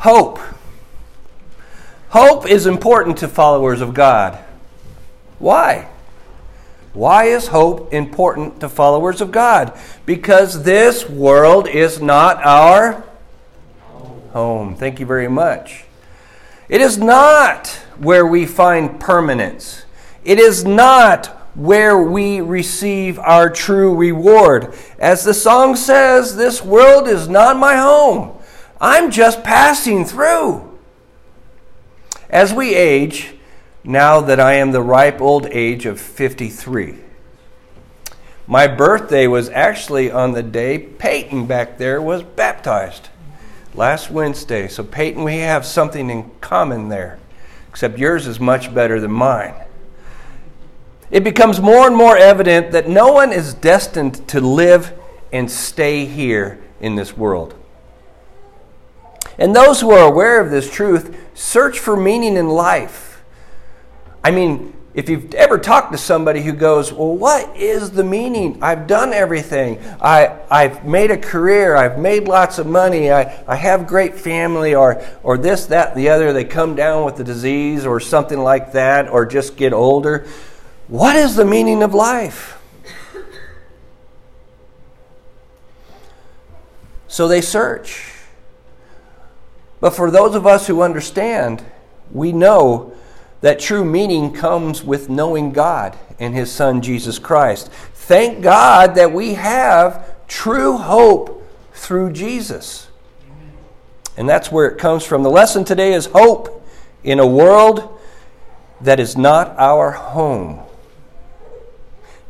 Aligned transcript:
Hope. 0.00 0.38
Hope 2.08 2.48
is 2.48 2.66
important 2.66 3.18
to 3.18 3.28
followers 3.28 3.82
of 3.82 3.92
God. 3.92 4.38
Why? 5.38 5.88
Why 6.94 7.24
is 7.24 7.48
hope 7.48 7.92
important 7.92 8.60
to 8.60 8.70
followers 8.70 9.20
of 9.20 9.30
God? 9.30 9.78
Because 10.06 10.62
this 10.62 11.06
world 11.06 11.68
is 11.68 12.00
not 12.00 12.42
our 12.44 13.04
home. 14.32 14.74
Thank 14.74 15.00
you 15.00 15.06
very 15.06 15.28
much. 15.28 15.84
It 16.70 16.80
is 16.80 16.96
not 16.96 17.68
where 17.98 18.26
we 18.26 18.46
find 18.46 18.98
permanence. 18.98 19.84
It 20.24 20.38
is 20.38 20.64
not 20.64 21.26
where 21.54 21.98
we 21.98 22.40
receive 22.40 23.18
our 23.18 23.50
true 23.50 23.94
reward. 23.94 24.74
As 24.98 25.24
the 25.24 25.34
song 25.34 25.76
says, 25.76 26.36
this 26.36 26.64
world 26.64 27.06
is 27.06 27.28
not 27.28 27.58
my 27.58 27.76
home. 27.76 28.39
I'm 28.80 29.10
just 29.10 29.44
passing 29.44 30.06
through. 30.06 30.78
As 32.30 32.54
we 32.54 32.74
age, 32.74 33.34
now 33.84 34.20
that 34.20 34.40
I 34.40 34.54
am 34.54 34.72
the 34.72 34.80
ripe 34.80 35.20
old 35.20 35.46
age 35.46 35.84
of 35.84 36.00
53, 36.00 36.96
my 38.46 38.66
birthday 38.66 39.26
was 39.26 39.50
actually 39.50 40.10
on 40.10 40.32
the 40.32 40.42
day 40.42 40.78
Peyton 40.78 41.46
back 41.46 41.76
there 41.76 42.00
was 42.00 42.22
baptized 42.22 43.10
last 43.74 44.10
Wednesday. 44.10 44.66
So, 44.66 44.82
Peyton, 44.82 45.24
we 45.24 45.38
have 45.38 45.66
something 45.66 46.08
in 46.08 46.30
common 46.40 46.88
there, 46.88 47.18
except 47.68 47.98
yours 47.98 48.26
is 48.26 48.40
much 48.40 48.74
better 48.74 48.98
than 48.98 49.12
mine. 49.12 49.54
It 51.10 51.22
becomes 51.22 51.60
more 51.60 51.86
and 51.86 51.96
more 51.96 52.16
evident 52.16 52.72
that 52.72 52.88
no 52.88 53.12
one 53.12 53.32
is 53.32 53.52
destined 53.52 54.26
to 54.28 54.40
live 54.40 54.92
and 55.32 55.50
stay 55.50 56.06
here 56.06 56.58
in 56.80 56.94
this 56.94 57.16
world. 57.16 57.54
And 59.40 59.56
those 59.56 59.80
who 59.80 59.90
are 59.90 60.06
aware 60.06 60.38
of 60.38 60.50
this 60.50 60.70
truth 60.70 61.18
search 61.34 61.78
for 61.78 61.96
meaning 61.96 62.36
in 62.36 62.46
life. 62.46 63.22
I 64.22 64.30
mean, 64.30 64.74
if 64.92 65.08
you've 65.08 65.32
ever 65.34 65.56
talked 65.56 65.92
to 65.92 65.98
somebody 65.98 66.42
who 66.42 66.52
goes, 66.52 66.92
Well, 66.92 67.16
what 67.16 67.56
is 67.56 67.92
the 67.92 68.04
meaning? 68.04 68.62
I've 68.62 68.86
done 68.86 69.14
everything. 69.14 69.78
I, 69.98 70.38
I've 70.50 70.84
made 70.84 71.10
a 71.10 71.16
career. 71.16 71.74
I've 71.74 71.98
made 71.98 72.28
lots 72.28 72.58
of 72.58 72.66
money. 72.66 73.10
I, 73.10 73.42
I 73.46 73.56
have 73.56 73.86
great 73.86 74.16
family, 74.16 74.74
or, 74.74 75.02
or 75.22 75.38
this, 75.38 75.66
that, 75.66 75.94
the 75.94 76.10
other. 76.10 76.34
They 76.34 76.44
come 76.44 76.74
down 76.74 77.06
with 77.06 77.18
a 77.18 77.24
disease 77.24 77.86
or 77.86 77.98
something 77.98 78.38
like 78.38 78.72
that, 78.72 79.08
or 79.08 79.24
just 79.24 79.56
get 79.56 79.72
older. 79.72 80.26
What 80.88 81.16
is 81.16 81.34
the 81.34 81.46
meaning 81.46 81.82
of 81.82 81.94
life? 81.94 82.58
So 87.08 87.26
they 87.26 87.40
search. 87.40 88.09
But 89.80 89.96
for 89.96 90.10
those 90.10 90.34
of 90.34 90.46
us 90.46 90.66
who 90.66 90.82
understand, 90.82 91.64
we 92.12 92.32
know 92.32 92.92
that 93.40 93.58
true 93.58 93.84
meaning 93.84 94.32
comes 94.32 94.84
with 94.84 95.08
knowing 95.08 95.52
God 95.52 95.98
and 96.18 96.34
His 96.34 96.52
Son 96.52 96.82
Jesus 96.82 97.18
Christ. 97.18 97.70
Thank 97.94 98.42
God 98.42 98.94
that 98.96 99.12
we 99.12 99.34
have 99.34 100.26
true 100.28 100.76
hope 100.76 101.48
through 101.72 102.12
Jesus. 102.12 102.88
And 104.16 104.28
that's 104.28 104.52
where 104.52 104.66
it 104.66 104.78
comes 104.78 105.04
from. 105.04 105.22
The 105.22 105.30
lesson 105.30 105.64
today 105.64 105.94
is 105.94 106.06
hope 106.06 106.62
in 107.02 107.18
a 107.18 107.26
world 107.26 107.98
that 108.82 109.00
is 109.00 109.16
not 109.16 109.58
our 109.58 109.92
home. 109.92 110.60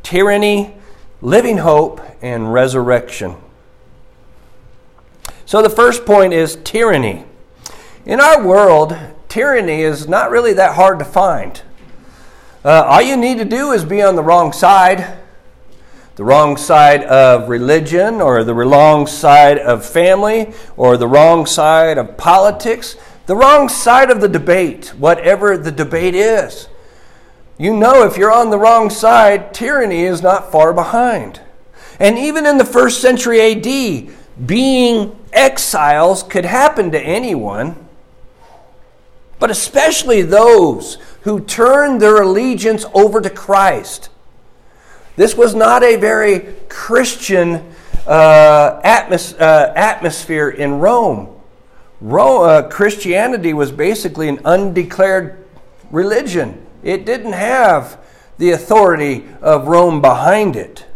Tyranny, 0.04 0.74
living 1.20 1.58
hope, 1.58 2.00
and 2.22 2.52
resurrection. 2.52 3.36
So 5.46 5.62
the 5.62 5.70
first 5.70 6.06
point 6.06 6.32
is 6.32 6.56
tyranny. 6.62 7.24
In 8.06 8.20
our 8.20 8.44
world, 8.44 8.96
tyranny 9.28 9.82
is 9.82 10.08
not 10.08 10.30
really 10.30 10.52
that 10.54 10.74
hard 10.74 10.98
to 10.98 11.04
find. 11.04 11.62
Uh, 12.64 12.84
all 12.86 13.02
you 13.02 13.16
need 13.16 13.38
to 13.38 13.44
do 13.44 13.72
is 13.72 13.84
be 13.84 14.02
on 14.02 14.16
the 14.16 14.22
wrong 14.22 14.52
side 14.52 15.18
the 16.20 16.24
wrong 16.24 16.58
side 16.58 17.02
of 17.04 17.48
religion, 17.48 18.20
or 18.20 18.44
the 18.44 18.52
wrong 18.52 19.06
side 19.06 19.56
of 19.56 19.86
family, 19.86 20.52
or 20.76 20.98
the 20.98 21.08
wrong 21.08 21.46
side 21.46 21.96
of 21.96 22.18
politics, 22.18 22.94
the 23.24 23.34
wrong 23.34 23.70
side 23.70 24.10
of 24.10 24.20
the 24.20 24.28
debate, 24.28 24.88
whatever 24.98 25.56
the 25.56 25.72
debate 25.72 26.14
is. 26.14 26.68
You 27.56 27.74
know, 27.74 28.04
if 28.04 28.18
you're 28.18 28.30
on 28.30 28.50
the 28.50 28.58
wrong 28.58 28.90
side, 28.90 29.54
tyranny 29.54 30.02
is 30.02 30.20
not 30.20 30.52
far 30.52 30.74
behind. 30.74 31.40
And 31.98 32.18
even 32.18 32.44
in 32.44 32.58
the 32.58 32.66
first 32.66 33.00
century 33.00 33.40
AD, 33.40 34.14
being 34.44 35.18
exiles 35.32 36.22
could 36.22 36.44
happen 36.44 36.90
to 36.90 37.00
anyone 37.00 37.88
but 39.40 39.50
especially 39.50 40.22
those 40.22 40.98
who 41.22 41.40
turned 41.40 42.00
their 42.00 42.22
allegiance 42.22 42.84
over 42.94 43.20
to 43.20 43.30
Christ. 43.30 44.10
This 45.16 45.34
was 45.34 45.54
not 45.54 45.82
a 45.82 45.96
very 45.96 46.54
Christian 46.68 47.72
uh, 48.06 48.80
atmos- 48.82 49.38
uh, 49.40 49.72
atmosphere 49.74 50.50
in 50.50 50.78
Rome. 50.78 51.36
Rome 52.00 52.42
uh, 52.42 52.62
Christianity 52.68 53.52
was 53.52 53.72
basically 53.72 54.28
an 54.28 54.40
undeclared 54.44 55.44
religion, 55.90 56.64
it 56.82 57.04
didn't 57.04 57.32
have 57.32 57.98
the 58.38 58.52
authority 58.52 59.26
of 59.42 59.66
Rome 59.66 60.00
behind 60.00 60.56
it. 60.56 60.86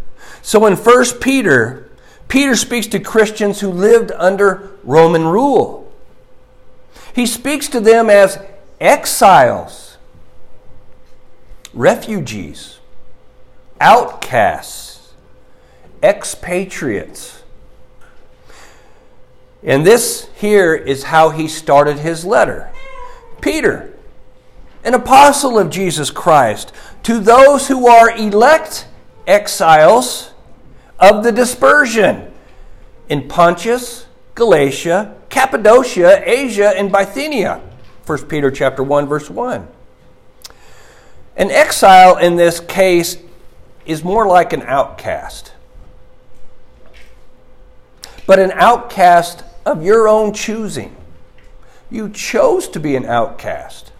So 0.40 0.64
in 0.66 0.76
1 0.76 1.04
Peter, 1.20 1.90
Peter 2.28 2.56
speaks 2.56 2.86
to 2.88 3.00
Christians 3.00 3.60
who 3.60 3.70
lived 3.70 4.12
under 4.12 4.70
Roman 4.82 5.24
rule. 5.24 5.83
He 7.14 7.26
speaks 7.26 7.68
to 7.68 7.80
them 7.80 8.10
as 8.10 8.38
exiles, 8.80 9.96
refugees, 11.72 12.80
outcasts, 13.80 15.12
expatriates. 16.02 17.42
And 19.62 19.86
this 19.86 20.28
here 20.34 20.74
is 20.74 21.04
how 21.04 21.30
he 21.30 21.48
started 21.48 22.00
his 22.00 22.24
letter. 22.24 22.70
Peter, 23.40 23.94
an 24.82 24.94
apostle 24.94 25.58
of 25.58 25.70
Jesus 25.70 26.10
Christ, 26.10 26.72
to 27.04 27.20
those 27.20 27.68
who 27.68 27.86
are 27.86 28.10
elect 28.10 28.88
exiles 29.26 30.32
of 30.98 31.22
the 31.22 31.32
dispersion 31.32 32.32
in 33.08 33.28
Pontus, 33.28 34.06
Galatia, 34.34 35.14
Cappadocia, 35.34 36.22
Asia, 36.24 36.68
and 36.78 36.92
Bithynia. 36.92 37.60
1 38.06 38.26
Peter 38.26 38.52
chapter 38.52 38.84
1 38.84 39.08
verse 39.08 39.28
1. 39.28 39.66
An 41.36 41.50
exile 41.50 42.18
in 42.18 42.36
this 42.36 42.60
case 42.60 43.16
is 43.84 44.04
more 44.04 44.28
like 44.28 44.52
an 44.52 44.62
outcast. 44.62 45.52
But 48.28 48.38
an 48.38 48.52
outcast 48.52 49.42
of 49.66 49.84
your 49.84 50.06
own 50.06 50.32
choosing. 50.34 50.94
You 51.90 52.10
chose 52.10 52.68
to 52.68 52.78
be 52.78 52.94
an 52.94 53.04
outcast. 53.04 53.90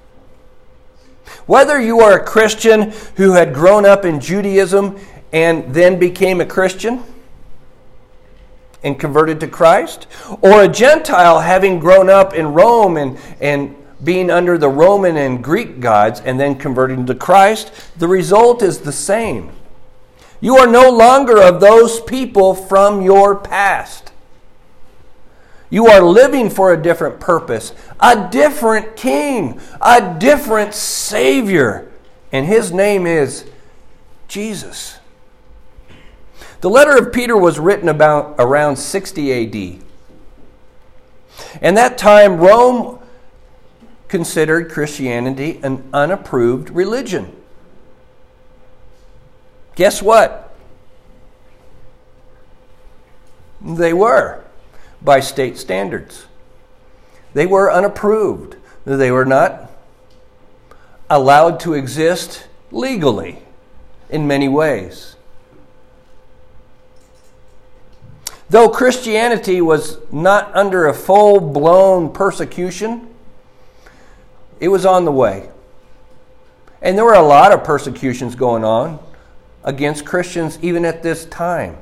Whether 1.46 1.80
you 1.80 1.98
are 1.98 2.16
a 2.16 2.24
Christian 2.24 2.92
who 3.16 3.32
had 3.32 3.52
grown 3.52 3.84
up 3.84 4.04
in 4.04 4.20
Judaism 4.20 5.00
and 5.32 5.74
then 5.74 5.98
became 5.98 6.40
a 6.40 6.46
Christian, 6.46 7.02
and 8.84 9.00
converted 9.00 9.40
to 9.40 9.48
Christ, 9.48 10.06
or 10.42 10.62
a 10.62 10.68
Gentile 10.68 11.40
having 11.40 11.80
grown 11.80 12.08
up 12.08 12.34
in 12.34 12.52
Rome 12.52 12.96
and, 12.96 13.18
and 13.40 13.74
being 14.04 14.30
under 14.30 14.58
the 14.58 14.68
Roman 14.68 15.16
and 15.16 15.42
Greek 15.42 15.80
gods 15.80 16.20
and 16.20 16.38
then 16.38 16.56
converting 16.56 17.06
to 17.06 17.14
Christ, 17.14 17.72
the 17.98 18.06
result 18.06 18.62
is 18.62 18.80
the 18.80 18.92
same. 18.92 19.50
You 20.40 20.56
are 20.58 20.66
no 20.66 20.90
longer 20.90 21.40
of 21.40 21.60
those 21.60 22.00
people 22.00 22.54
from 22.54 23.00
your 23.00 23.34
past. 23.34 24.12
You 25.70 25.86
are 25.86 26.02
living 26.02 26.50
for 26.50 26.72
a 26.72 26.80
different 26.80 27.18
purpose, 27.18 27.72
a 27.98 28.28
different 28.30 28.94
king, 28.94 29.60
a 29.80 30.16
different 30.18 30.74
Savior, 30.74 31.90
and 32.30 32.46
his 32.46 32.72
name 32.72 33.06
is 33.06 33.46
Jesus. 34.28 34.98
The 36.64 36.70
letter 36.70 36.96
of 36.96 37.12
Peter 37.12 37.36
was 37.36 37.58
written 37.58 37.90
about 37.90 38.36
around 38.38 38.76
60 38.76 39.76
AD. 39.76 39.82
And 41.60 41.76
that 41.76 41.98
time, 41.98 42.38
Rome 42.38 43.00
considered 44.08 44.70
Christianity 44.70 45.60
an 45.62 45.86
unapproved 45.92 46.70
religion. 46.70 47.36
Guess 49.74 50.00
what? 50.00 50.56
They 53.60 53.92
were, 53.92 54.42
by 55.02 55.20
state 55.20 55.58
standards. 55.58 56.24
They 57.34 57.44
were 57.44 57.70
unapproved. 57.70 58.56
They 58.86 59.10
were 59.10 59.26
not 59.26 59.70
allowed 61.10 61.60
to 61.60 61.74
exist 61.74 62.46
legally 62.70 63.42
in 64.08 64.26
many 64.26 64.48
ways. 64.48 65.16
Though 68.54 68.68
Christianity 68.68 69.60
was 69.60 69.98
not 70.12 70.54
under 70.54 70.86
a 70.86 70.94
full 70.94 71.40
blown 71.40 72.12
persecution, 72.12 73.12
it 74.60 74.68
was 74.68 74.86
on 74.86 75.04
the 75.04 75.10
way. 75.10 75.50
And 76.80 76.96
there 76.96 77.04
were 77.04 77.14
a 77.14 77.20
lot 77.20 77.50
of 77.50 77.64
persecutions 77.64 78.36
going 78.36 78.62
on 78.62 79.00
against 79.64 80.04
Christians 80.04 80.56
even 80.62 80.84
at 80.84 81.02
this 81.02 81.24
time. 81.24 81.78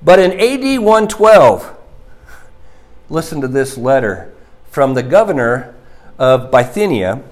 But 0.00 0.20
in 0.20 0.30
AD 0.30 0.80
112, 0.80 1.76
listen 3.10 3.40
to 3.40 3.48
this 3.48 3.76
letter 3.76 4.32
from 4.70 4.94
the 4.94 5.02
governor 5.02 5.74
of 6.16 6.52
Bithynia 6.52 7.24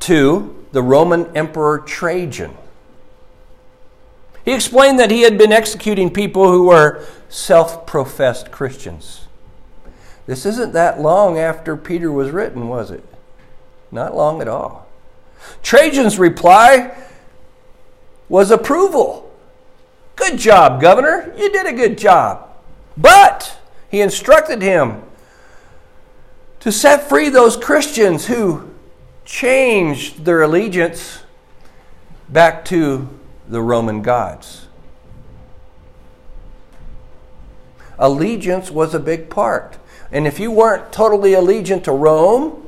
to 0.00 0.66
the 0.72 0.82
Roman 0.82 1.36
Emperor 1.36 1.78
Trajan. 1.78 2.56
He 4.44 4.52
explained 4.52 4.98
that 4.98 5.10
he 5.10 5.22
had 5.22 5.38
been 5.38 5.52
executing 5.52 6.10
people 6.10 6.50
who 6.50 6.66
were 6.66 7.04
self 7.28 7.86
professed 7.86 8.50
Christians. 8.50 9.26
This 10.26 10.46
isn't 10.46 10.72
that 10.72 11.00
long 11.00 11.38
after 11.38 11.76
Peter 11.76 12.10
was 12.10 12.30
written, 12.30 12.68
was 12.68 12.90
it? 12.90 13.04
Not 13.90 14.14
long 14.14 14.40
at 14.40 14.48
all. 14.48 14.86
Trajan's 15.62 16.18
reply 16.18 16.94
was 18.28 18.50
approval. 18.50 19.30
Good 20.16 20.38
job, 20.38 20.80
Governor. 20.80 21.32
You 21.36 21.50
did 21.50 21.66
a 21.66 21.72
good 21.72 21.98
job. 21.98 22.48
But 22.96 23.58
he 23.90 24.00
instructed 24.00 24.62
him 24.62 25.02
to 26.60 26.72
set 26.72 27.08
free 27.08 27.28
those 27.28 27.56
Christians 27.56 28.26
who 28.26 28.70
changed 29.24 30.24
their 30.24 30.42
allegiance 30.42 31.22
back 32.28 32.64
to 32.66 33.08
the 33.48 33.60
Roman 33.62 34.02
gods. 34.02 34.66
Allegiance 37.98 38.70
was 38.70 38.94
a 38.94 39.00
big 39.00 39.30
part. 39.30 39.78
And 40.10 40.26
if 40.26 40.38
you 40.38 40.50
weren't 40.50 40.92
totally 40.92 41.32
allegiant 41.32 41.84
to 41.84 41.92
Rome 41.92 42.66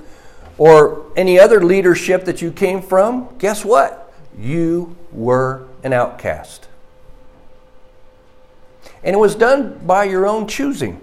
or 0.58 1.06
any 1.16 1.38
other 1.38 1.62
leadership 1.62 2.24
that 2.24 2.42
you 2.42 2.50
came 2.50 2.82
from, 2.82 3.28
guess 3.38 3.64
what? 3.64 4.12
You 4.38 4.96
were 5.12 5.66
an 5.82 5.92
outcast. 5.92 6.68
And 9.02 9.14
it 9.14 9.18
was 9.18 9.34
done 9.34 9.78
by 9.86 10.04
your 10.04 10.26
own 10.26 10.48
choosing. 10.48 11.00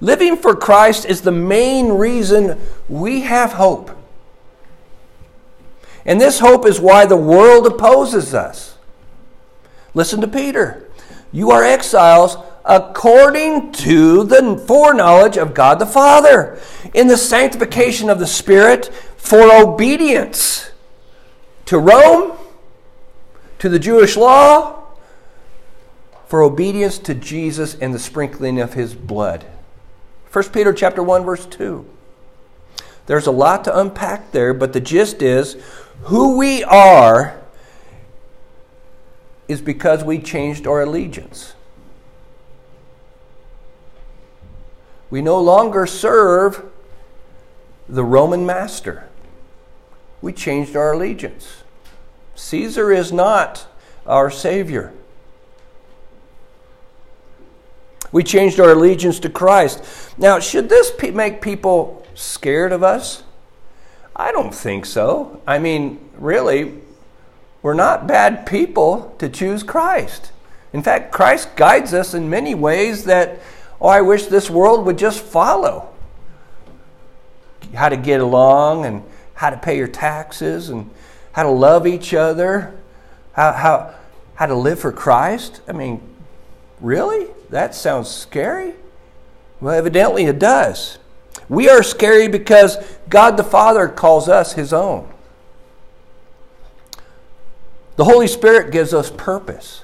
Living 0.00 0.36
for 0.36 0.54
Christ 0.54 1.04
is 1.04 1.22
the 1.22 1.32
main 1.32 1.88
reason 1.88 2.58
we 2.88 3.22
have 3.22 3.52
hope. 3.52 3.90
And 6.08 6.18
this 6.18 6.38
hope 6.38 6.64
is 6.64 6.80
why 6.80 7.04
the 7.04 7.18
world 7.18 7.66
opposes 7.66 8.32
us. 8.32 8.78
Listen 9.92 10.22
to 10.22 10.26
Peter. 10.26 10.88
You 11.32 11.50
are 11.50 11.62
exiles 11.62 12.38
according 12.64 13.72
to 13.72 14.24
the 14.24 14.56
foreknowledge 14.66 15.36
of 15.36 15.52
God 15.52 15.78
the 15.78 15.84
Father, 15.84 16.58
in 16.94 17.08
the 17.08 17.16
sanctification 17.18 18.08
of 18.08 18.18
the 18.18 18.26
Spirit 18.26 18.86
for 19.18 19.52
obedience 19.52 20.70
to 21.66 21.78
Rome, 21.78 22.38
to 23.58 23.68
the 23.68 23.78
Jewish 23.78 24.16
law, 24.16 24.84
for 26.26 26.40
obedience 26.40 26.98
to 27.00 27.14
Jesus 27.14 27.74
and 27.74 27.92
the 27.92 27.98
sprinkling 27.98 28.58
of 28.58 28.72
his 28.72 28.94
blood. 28.94 29.44
1 30.32 30.44
Peter 30.46 30.72
chapter 30.72 31.02
1 31.02 31.22
verse 31.24 31.44
2. 31.44 31.84
There's 33.08 33.26
a 33.26 33.32
lot 33.32 33.64
to 33.64 33.76
unpack 33.76 34.32
there, 34.32 34.52
but 34.52 34.74
the 34.74 34.80
gist 34.80 35.22
is 35.22 35.56
who 36.02 36.36
we 36.36 36.62
are 36.62 37.40
is 39.48 39.62
because 39.62 40.04
we 40.04 40.18
changed 40.18 40.66
our 40.66 40.82
allegiance. 40.82 41.54
We 45.08 45.22
no 45.22 45.40
longer 45.40 45.86
serve 45.86 46.66
the 47.88 48.04
Roman 48.04 48.44
master. 48.44 49.08
We 50.20 50.34
changed 50.34 50.76
our 50.76 50.92
allegiance. 50.92 51.62
Caesar 52.34 52.92
is 52.92 53.10
not 53.10 53.68
our 54.06 54.30
Savior. 54.30 54.92
We 58.12 58.24
changed 58.24 58.58
our 58.58 58.70
allegiance 58.70 59.20
to 59.20 59.28
Christ. 59.28 59.82
Now, 60.16 60.40
should 60.40 60.68
this 60.68 60.92
make 61.12 61.42
people 61.42 62.06
scared 62.14 62.72
of 62.72 62.82
us? 62.82 63.22
I 64.16 64.32
don't 64.32 64.54
think 64.54 64.86
so. 64.86 65.40
I 65.46 65.58
mean, 65.58 66.00
really, 66.16 66.74
we're 67.62 67.74
not 67.74 68.06
bad 68.06 68.46
people 68.46 69.14
to 69.18 69.28
choose 69.28 69.62
Christ. 69.62 70.32
In 70.72 70.82
fact, 70.82 71.12
Christ 71.12 71.54
guides 71.56 71.94
us 71.94 72.14
in 72.14 72.28
many 72.28 72.54
ways 72.54 73.04
that, 73.04 73.38
oh, 73.80 73.88
I 73.88 74.00
wish 74.00 74.26
this 74.26 74.50
world 74.50 74.84
would 74.86 74.98
just 74.98 75.22
follow. 75.22 75.88
How 77.74 77.88
to 77.88 77.96
get 77.96 78.20
along 78.20 78.86
and 78.86 79.02
how 79.34 79.50
to 79.50 79.56
pay 79.56 79.76
your 79.76 79.88
taxes 79.88 80.68
and 80.68 80.90
how 81.32 81.44
to 81.44 81.50
love 81.50 81.86
each 81.86 82.12
other, 82.14 82.74
how, 83.32 83.52
how, 83.52 83.94
how 84.34 84.46
to 84.46 84.54
live 84.54 84.80
for 84.80 84.90
Christ. 84.90 85.60
I 85.68 85.72
mean, 85.72 86.00
really? 86.80 87.28
That 87.50 87.74
sounds 87.74 88.08
scary? 88.08 88.74
Well, 89.60 89.74
evidently 89.74 90.24
it 90.24 90.38
does. 90.38 90.98
We 91.48 91.68
are 91.68 91.82
scary 91.82 92.28
because 92.28 92.76
God 93.08 93.36
the 93.36 93.44
Father 93.44 93.88
calls 93.88 94.28
us 94.28 94.52
His 94.52 94.72
own. 94.72 95.08
The 97.96 98.04
Holy 98.04 98.28
Spirit 98.28 98.70
gives 98.70 98.94
us 98.94 99.10
purpose. 99.10 99.82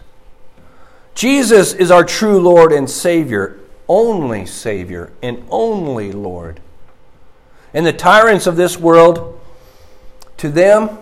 Jesus 1.14 1.72
is 1.72 1.90
our 1.90 2.04
true 2.04 2.38
Lord 2.40 2.72
and 2.72 2.88
Savior, 2.88 3.58
only 3.88 4.46
Savior 4.46 5.12
and 5.22 5.44
only 5.50 6.12
Lord. 6.12 6.60
And 7.72 7.84
the 7.84 7.92
tyrants 7.92 8.46
of 8.46 8.56
this 8.56 8.78
world, 8.78 9.40
to 10.36 10.48
them, 10.48 10.98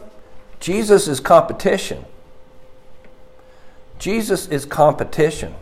Jesus 0.61 1.09
is 1.09 1.21
competition. 1.21 2.05
Jesus 3.99 4.49
is 4.49 4.65
competition, 4.65 5.55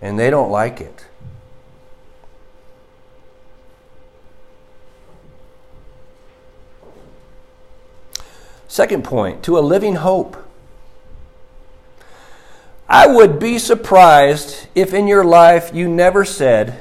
and 0.00 0.18
they 0.18 0.30
don't 0.30 0.50
like 0.50 0.80
it. 0.80 1.06
Second 8.68 9.04
point, 9.04 9.42
to 9.44 9.56
a 9.56 9.60
living 9.60 9.94
hope. 9.94 10.36
I 12.88 13.06
would 13.06 13.38
be 13.38 13.58
surprised 13.58 14.66
if 14.74 14.92
in 14.92 15.06
your 15.06 15.24
life 15.24 15.70
you 15.72 15.88
never 15.88 16.24
said, 16.24 16.80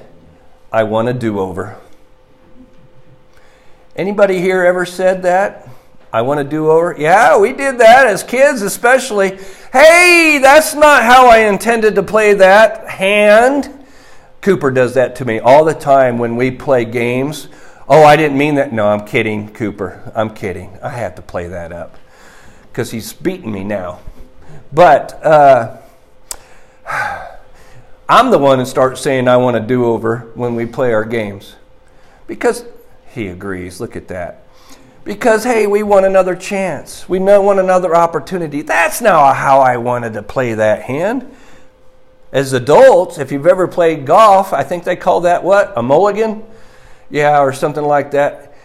I 0.72 0.84
want 0.84 1.08
a 1.08 1.14
do 1.14 1.40
over. 1.40 1.78
Anybody 3.96 4.42
here 4.42 4.64
ever 4.64 4.88
said 4.88 5.22
that? 5.22 5.70
I 6.14 6.22
want 6.22 6.38
to 6.38 6.46
do 6.46 6.72
over? 6.72 6.96
Yeah, 6.98 7.38
we 7.38 7.52
did 7.52 7.80
that 7.80 8.08
as 8.08 8.24
kids, 8.24 8.62
especially. 8.62 9.38
Hey, 9.74 10.40
that's 10.42 10.74
not 10.74 11.04
how 11.04 11.28
I 11.28 11.40
intended 11.40 11.96
to 11.96 12.04
play 12.04 12.36
that 12.36 12.88
hand. 12.88 13.86
Cooper 14.40 14.72
does 14.72 14.94
that 14.94 15.18
to 15.18 15.26
me 15.26 15.40
all 15.40 15.66
the 15.66 15.74
time 15.74 16.18
when 16.20 16.38
we 16.38 16.52
play 16.52 16.86
games 16.86 17.50
Oh, 17.88 18.04
I 18.04 18.16
didn't 18.16 18.38
mean 18.38 18.56
that. 18.56 18.72
No, 18.72 18.88
I'm 18.88 19.06
kidding, 19.06 19.50
Cooper. 19.50 20.12
I'm 20.16 20.34
kidding. 20.34 20.78
I 20.82 20.90
have 20.90 21.16
to 21.16 21.22
play 21.22 21.48
that 21.50 21.74
up 21.74 21.98
because 22.72 22.92
he's 22.92 23.12
beating 23.12 23.52
me 23.52 23.64
now. 23.64 24.00
But 24.72 25.14
uh, 25.24 25.78
I'm 28.10 28.32
the 28.32 28.38
one 28.38 28.60
who 28.60 28.66
starts 28.66 29.02
saying 29.02 29.28
I 29.28 29.38
want 29.38 29.58
a 29.58 29.60
do 29.60 29.86
over 29.86 30.32
when 30.36 30.56
we 30.56 30.66
play 30.66 30.94
our 30.94 31.04
games. 31.04 31.56
Because 32.26 32.66
he 33.08 33.28
agrees. 33.28 33.82
Look 33.82 33.98
at 33.98 34.08
that. 34.08 34.43
Because, 35.04 35.44
hey, 35.44 35.68
we 35.68 35.84
want 35.84 36.06
another 36.06 36.36
chance. 36.36 37.08
We 37.10 37.20
want 37.20 37.60
another 37.60 37.96
opportunity. 37.96 38.62
That's 38.62 39.02
not 39.02 39.36
how 39.36 39.60
I 39.60 39.78
wanted 39.78 40.14
to 40.14 40.24
play 40.24 40.54
that 40.54 40.84
hand. 40.84 41.30
As 42.32 42.54
adults, 42.54 43.18
if 43.18 43.32
you've 43.32 43.46
ever 43.46 43.68
played 43.68 44.06
golf, 44.06 44.54
I 44.54 44.64
think 44.64 44.86
they 44.86 44.96
call 44.96 45.22
that 45.22 45.44
what? 45.44 45.74
A 45.78 45.84
mulligan? 45.84 46.44
yeah, 47.14 47.40
or 47.40 47.54
something 47.54 47.84
like 47.84 48.12
that. 48.12 48.56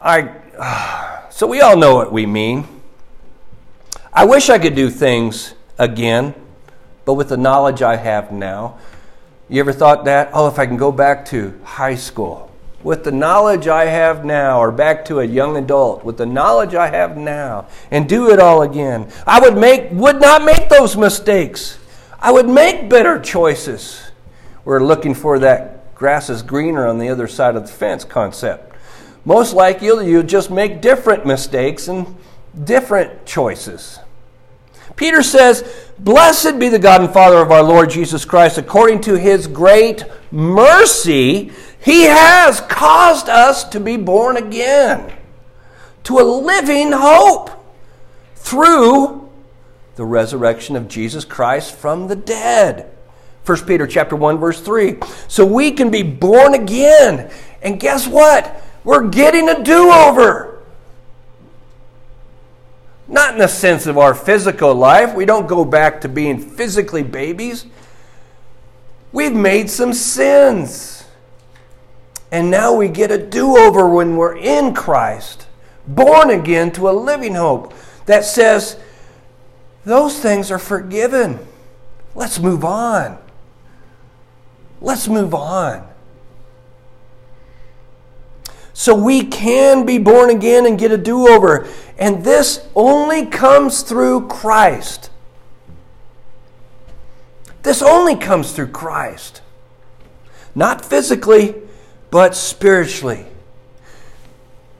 I, 0.00 1.26
so 1.30 1.48
we 1.48 1.60
all 1.60 1.76
know 1.76 1.96
what 1.96 2.12
we 2.12 2.26
mean. 2.26 2.66
I 4.12 4.24
wish 4.24 4.48
I 4.48 4.58
could 4.58 4.76
do 4.76 4.88
things 4.88 5.54
again, 5.78 6.32
but 7.04 7.14
with 7.14 7.28
the 7.28 7.36
knowledge 7.36 7.82
I 7.82 7.96
have 7.96 8.30
now. 8.30 8.78
You 9.48 9.60
ever 9.60 9.72
thought 9.72 10.04
that? 10.04 10.30
Oh, 10.32 10.46
if 10.46 10.60
I 10.60 10.66
can 10.66 10.76
go 10.76 10.92
back 10.92 11.24
to 11.26 11.58
high 11.64 11.96
school 11.96 12.47
with 12.82 13.04
the 13.04 13.12
knowledge 13.12 13.66
I 13.66 13.86
have 13.86 14.24
now, 14.24 14.60
or 14.60 14.70
back 14.70 15.04
to 15.06 15.20
a 15.20 15.24
young 15.24 15.56
adult 15.56 16.04
with 16.04 16.16
the 16.16 16.26
knowledge 16.26 16.74
I 16.74 16.88
have 16.88 17.16
now, 17.16 17.66
and 17.90 18.08
do 18.08 18.30
it 18.30 18.38
all 18.38 18.62
again, 18.62 19.10
I 19.26 19.40
would 19.40 19.56
make 19.56 19.90
would 19.90 20.20
not 20.20 20.44
make 20.44 20.68
those 20.68 20.96
mistakes. 20.96 21.78
I 22.20 22.32
would 22.32 22.48
make 22.48 22.88
better 22.88 23.20
choices. 23.20 24.10
We're 24.64 24.82
looking 24.82 25.14
for 25.14 25.38
that 25.40 25.94
grass 25.94 26.30
is 26.30 26.42
greener 26.42 26.86
on 26.86 26.98
the 26.98 27.08
other 27.08 27.26
side 27.26 27.56
of 27.56 27.62
the 27.62 27.72
fence 27.72 28.04
concept. 28.04 28.76
Most 29.24 29.52
likely, 29.52 30.10
you'll 30.10 30.22
just 30.22 30.50
make 30.50 30.80
different 30.80 31.26
mistakes 31.26 31.88
and 31.88 32.16
different 32.64 33.26
choices. 33.26 33.98
Peter 34.96 35.22
says, 35.22 35.64
Blessed 35.98 36.58
be 36.58 36.68
the 36.68 36.78
God 36.78 37.00
and 37.00 37.12
Father 37.12 37.36
of 37.36 37.52
our 37.52 37.62
Lord 37.62 37.90
Jesus 37.90 38.24
Christ. 38.24 38.58
According 38.58 39.00
to 39.02 39.16
his 39.16 39.46
great 39.46 40.04
mercy, 40.32 41.52
he 41.88 42.02
has 42.02 42.60
caused 42.60 43.30
us 43.30 43.64
to 43.64 43.80
be 43.80 43.96
born 43.96 44.36
again 44.36 45.10
to 46.04 46.18
a 46.18 46.22
living 46.22 46.92
hope 46.92 47.48
through 48.36 49.30
the 49.96 50.04
resurrection 50.04 50.76
of 50.76 50.86
Jesus 50.86 51.24
Christ 51.24 51.74
from 51.74 52.08
the 52.08 52.14
dead. 52.14 52.94
1 53.46 53.64
Peter 53.64 53.86
chapter 53.86 54.14
1 54.14 54.36
verse 54.36 54.60
3. 54.60 54.98
So 55.28 55.46
we 55.46 55.70
can 55.70 55.90
be 55.90 56.02
born 56.02 56.52
again. 56.52 57.30
And 57.62 57.80
guess 57.80 58.06
what? 58.06 58.62
We're 58.84 59.08
getting 59.08 59.48
a 59.48 59.64
do-over. 59.64 60.62
Not 63.08 63.32
in 63.32 63.38
the 63.38 63.48
sense 63.48 63.86
of 63.86 63.96
our 63.96 64.14
physical 64.14 64.74
life. 64.74 65.14
We 65.14 65.24
don't 65.24 65.48
go 65.48 65.64
back 65.64 66.02
to 66.02 66.08
being 66.10 66.38
physically 66.38 67.02
babies. 67.02 67.64
We've 69.10 69.32
made 69.32 69.70
some 69.70 69.94
sins. 69.94 70.97
And 72.30 72.50
now 72.50 72.74
we 72.74 72.88
get 72.88 73.10
a 73.10 73.18
do-over 73.18 73.88
when 73.88 74.16
we're 74.16 74.36
in 74.36 74.74
Christ, 74.74 75.46
born 75.86 76.30
again 76.30 76.70
to 76.72 76.88
a 76.88 76.92
living 76.92 77.34
hope 77.34 77.72
that 78.06 78.24
says 78.24 78.78
those 79.84 80.18
things 80.20 80.50
are 80.50 80.58
forgiven. 80.58 81.38
Let's 82.14 82.38
move 82.38 82.64
on. 82.64 83.18
Let's 84.80 85.08
move 85.08 85.34
on. 85.34 85.86
So 88.72 88.94
we 88.94 89.24
can 89.24 89.84
be 89.86 89.98
born 89.98 90.30
again 90.30 90.66
and 90.66 90.78
get 90.78 90.92
a 90.92 90.98
do 90.98 91.28
over. 91.28 91.66
And 91.98 92.22
this 92.22 92.66
only 92.76 93.26
comes 93.26 93.82
through 93.82 94.28
Christ. 94.28 95.10
This 97.62 97.82
only 97.82 98.14
comes 98.14 98.52
through 98.52 98.68
Christ. 98.68 99.42
Not 100.54 100.84
physically, 100.84 101.54
but 102.10 102.34
spiritually. 102.34 103.26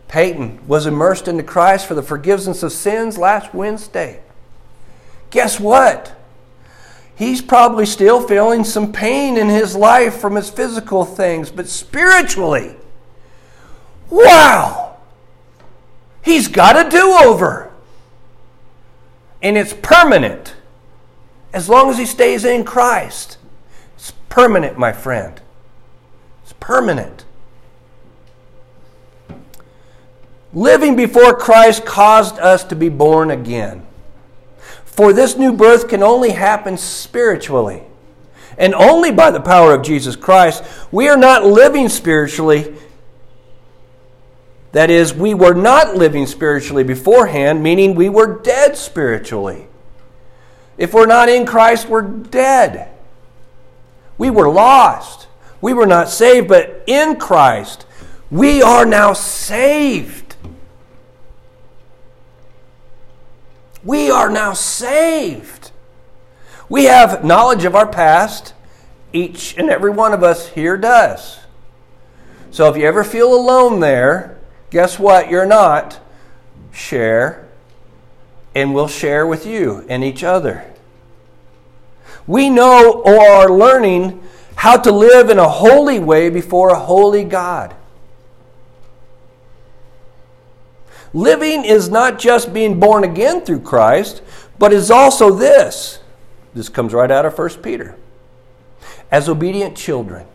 Peyton 0.08 0.66
was 0.66 0.86
immersed 0.86 1.28
into 1.28 1.42
Christ 1.42 1.86
for 1.86 1.94
the 1.94 2.02
forgiveness 2.02 2.62
of 2.62 2.72
sins 2.72 3.18
last 3.18 3.52
Wednesday. 3.52 4.20
Guess 5.30 5.60
what? 5.60 6.14
He's 7.14 7.42
probably 7.42 7.84
still 7.84 8.26
feeling 8.26 8.64
some 8.64 8.92
pain 8.92 9.36
in 9.36 9.48
his 9.48 9.76
life 9.76 10.18
from 10.18 10.36
his 10.36 10.48
physical 10.48 11.04
things, 11.04 11.50
but 11.50 11.68
spiritually, 11.68 12.76
Wow! 14.10 14.96
He's 16.22 16.48
got 16.48 16.86
a 16.86 16.88
do 16.88 17.12
over. 17.12 17.72
And 19.42 19.56
it's 19.56 19.72
permanent. 19.72 20.54
As 21.52 21.68
long 21.68 21.90
as 21.90 21.98
he 21.98 22.06
stays 22.06 22.44
in 22.44 22.64
Christ. 22.64 23.38
It's 23.96 24.12
permanent, 24.28 24.78
my 24.78 24.92
friend. 24.92 25.40
Permanent. 26.60 27.24
Living 30.52 30.96
before 30.96 31.36
Christ 31.36 31.84
caused 31.84 32.38
us 32.38 32.64
to 32.64 32.76
be 32.76 32.88
born 32.88 33.30
again. 33.30 33.86
For 34.84 35.12
this 35.12 35.36
new 35.36 35.52
birth 35.52 35.88
can 35.88 36.02
only 36.02 36.30
happen 36.30 36.76
spiritually 36.76 37.82
and 38.56 38.74
only 38.74 39.12
by 39.12 39.30
the 39.30 39.40
power 39.40 39.72
of 39.74 39.82
Jesus 39.82 40.16
Christ. 40.16 40.64
We 40.90 41.08
are 41.08 41.16
not 41.16 41.44
living 41.44 41.88
spiritually 41.88 42.74
that 44.72 44.90
is, 44.90 45.14
we 45.14 45.34
were 45.34 45.54
not 45.54 45.96
living 45.96 46.26
spiritually 46.26 46.84
beforehand, 46.84 47.62
meaning 47.62 47.94
we 47.94 48.08
were 48.08 48.40
dead 48.40 48.76
spiritually. 48.76 49.66
If 50.76 50.92
we're 50.92 51.06
not 51.06 51.28
in 51.28 51.46
Christ, 51.46 51.88
we're 51.88 52.02
dead. 52.02 52.90
We 54.18 54.30
were 54.30 54.48
lost. 54.48 55.27
We 55.60 55.72
were 55.72 55.86
not 55.86 56.08
saved, 56.08 56.48
but 56.48 56.84
in 56.86 57.16
Christ, 57.16 57.86
we 58.30 58.62
are 58.62 58.84
now 58.84 59.12
saved. 59.12 60.36
We 63.82 64.10
are 64.10 64.28
now 64.28 64.52
saved. 64.52 65.70
We 66.68 66.84
have 66.84 67.24
knowledge 67.24 67.64
of 67.64 67.74
our 67.74 67.86
past. 67.86 68.54
Each 69.12 69.56
and 69.56 69.70
every 69.70 69.90
one 69.90 70.12
of 70.12 70.22
us 70.22 70.48
here 70.48 70.76
does. 70.76 71.38
So 72.50 72.68
if 72.68 72.76
you 72.76 72.84
ever 72.84 73.04
feel 73.04 73.32
alone 73.34 73.80
there, 73.80 74.38
Guess 74.70 74.98
what? 74.98 75.30
You're 75.30 75.46
not. 75.46 76.00
Share, 76.72 77.48
and 78.54 78.74
we'll 78.74 78.88
share 78.88 79.26
with 79.26 79.46
you 79.46 79.84
and 79.88 80.04
each 80.04 80.22
other. 80.22 80.64
We 82.26 82.50
know 82.50 83.02
or 83.04 83.18
are 83.18 83.50
learning 83.50 84.22
how 84.58 84.76
to 84.76 84.90
live 84.90 85.30
in 85.30 85.38
a 85.38 85.48
holy 85.48 86.00
way 86.00 86.28
before 86.28 86.70
a 86.70 86.78
holy 86.78 87.22
God. 87.22 87.76
Living 91.14 91.64
is 91.64 91.88
not 91.88 92.18
just 92.18 92.52
being 92.52 92.80
born 92.80 93.04
again 93.04 93.40
through 93.42 93.60
Christ, 93.60 94.20
but 94.58 94.72
is 94.72 94.90
also 94.90 95.30
this. 95.30 96.00
This 96.54 96.68
comes 96.68 96.92
right 96.92 97.08
out 97.08 97.24
of 97.24 97.38
1 97.38 97.50
Peter. 97.62 97.94
As 99.12 99.28
obedient 99.28 99.76
children 99.76 100.26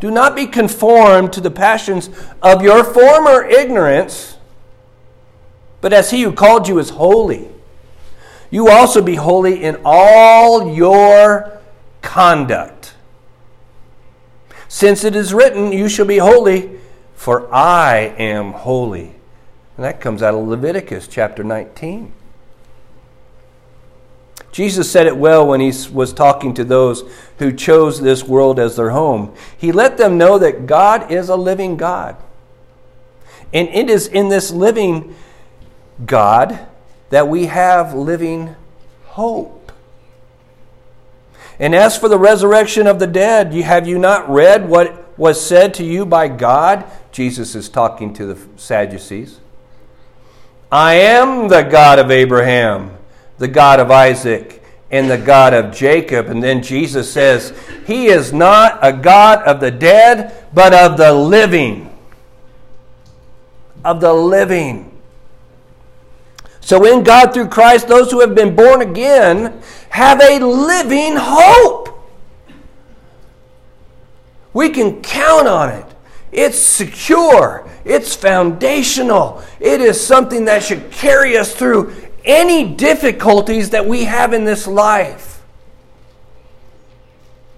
do 0.00 0.10
not 0.10 0.36
be 0.36 0.46
conformed 0.46 1.32
to 1.32 1.40
the 1.40 1.50
passions 1.50 2.10
of 2.42 2.62
your 2.62 2.84
former 2.84 3.42
ignorance, 3.42 4.36
but 5.80 5.94
as 5.94 6.10
he 6.10 6.22
who 6.22 6.32
called 6.32 6.68
you 6.68 6.78
is 6.78 6.90
holy, 6.90 7.48
you 8.50 8.68
also 8.68 9.00
be 9.00 9.14
holy 9.14 9.64
in 9.64 9.80
all 9.82 10.74
your 10.74 11.58
conduct. 12.02 12.77
Since 14.68 15.02
it 15.02 15.16
is 15.16 15.32
written, 15.32 15.72
You 15.72 15.88
shall 15.88 16.06
be 16.06 16.18
holy, 16.18 16.78
for 17.14 17.52
I 17.52 18.14
am 18.18 18.52
holy. 18.52 19.14
And 19.76 19.84
that 19.84 20.00
comes 20.00 20.22
out 20.22 20.34
of 20.34 20.46
Leviticus 20.46 21.08
chapter 21.08 21.42
19. 21.42 22.12
Jesus 24.52 24.90
said 24.90 25.06
it 25.06 25.16
well 25.16 25.46
when 25.46 25.60
he 25.60 25.72
was 25.92 26.12
talking 26.12 26.52
to 26.54 26.64
those 26.64 27.04
who 27.38 27.52
chose 27.52 28.00
this 28.00 28.24
world 28.24 28.58
as 28.58 28.76
their 28.76 28.90
home. 28.90 29.34
He 29.56 29.72
let 29.72 29.96
them 29.98 30.18
know 30.18 30.38
that 30.38 30.66
God 30.66 31.10
is 31.12 31.28
a 31.28 31.36
living 31.36 31.76
God. 31.76 32.16
And 33.52 33.68
it 33.68 33.88
is 33.88 34.06
in 34.08 34.28
this 34.28 34.50
living 34.50 35.14
God 36.04 36.66
that 37.10 37.28
we 37.28 37.46
have 37.46 37.94
living 37.94 38.56
hope. 39.04 39.57
And 41.58 41.74
as 41.74 41.98
for 41.98 42.08
the 42.08 42.18
resurrection 42.18 42.86
of 42.86 42.98
the 42.98 43.06
dead, 43.06 43.52
have 43.54 43.88
you 43.88 43.98
not 43.98 44.28
read 44.30 44.68
what 44.68 45.18
was 45.18 45.44
said 45.44 45.74
to 45.74 45.84
you 45.84 46.06
by 46.06 46.28
God? 46.28 46.84
Jesus 47.10 47.54
is 47.54 47.68
talking 47.68 48.12
to 48.14 48.26
the 48.26 48.38
Sadducees. 48.56 49.40
I 50.70 50.94
am 50.94 51.48
the 51.48 51.62
God 51.62 51.98
of 51.98 52.10
Abraham 52.10 52.98
the 53.38 53.48
God 53.48 53.80
of 53.80 53.90
Isaac 53.90 54.62
and 54.90 55.10
the 55.10 55.18
God 55.18 55.54
of 55.54 55.74
Jacob. 55.74 56.26
And 56.26 56.42
then 56.42 56.62
Jesus 56.62 57.10
says, 57.10 57.56
He 57.86 58.06
is 58.06 58.32
not 58.32 58.78
a 58.82 58.92
God 58.92 59.42
of 59.44 59.60
the 59.60 59.70
dead, 59.70 60.46
but 60.52 60.74
of 60.74 60.96
the 60.96 61.12
living. 61.12 61.96
Of 63.84 64.00
the 64.00 64.12
living. 64.12 64.97
So, 66.68 66.84
in 66.84 67.02
God 67.02 67.32
through 67.32 67.48
Christ, 67.48 67.88
those 67.88 68.10
who 68.10 68.20
have 68.20 68.34
been 68.34 68.54
born 68.54 68.82
again 68.82 69.62
have 69.88 70.20
a 70.20 70.38
living 70.38 71.14
hope. 71.16 71.88
We 74.52 74.68
can 74.68 75.00
count 75.00 75.48
on 75.48 75.70
it. 75.70 75.86
It's 76.30 76.58
secure. 76.58 77.66
It's 77.86 78.14
foundational. 78.14 79.42
It 79.60 79.80
is 79.80 79.98
something 79.98 80.44
that 80.44 80.62
should 80.62 80.90
carry 80.90 81.38
us 81.38 81.54
through 81.54 81.94
any 82.22 82.74
difficulties 82.74 83.70
that 83.70 83.86
we 83.86 84.04
have 84.04 84.34
in 84.34 84.44
this 84.44 84.66
life. 84.66 85.42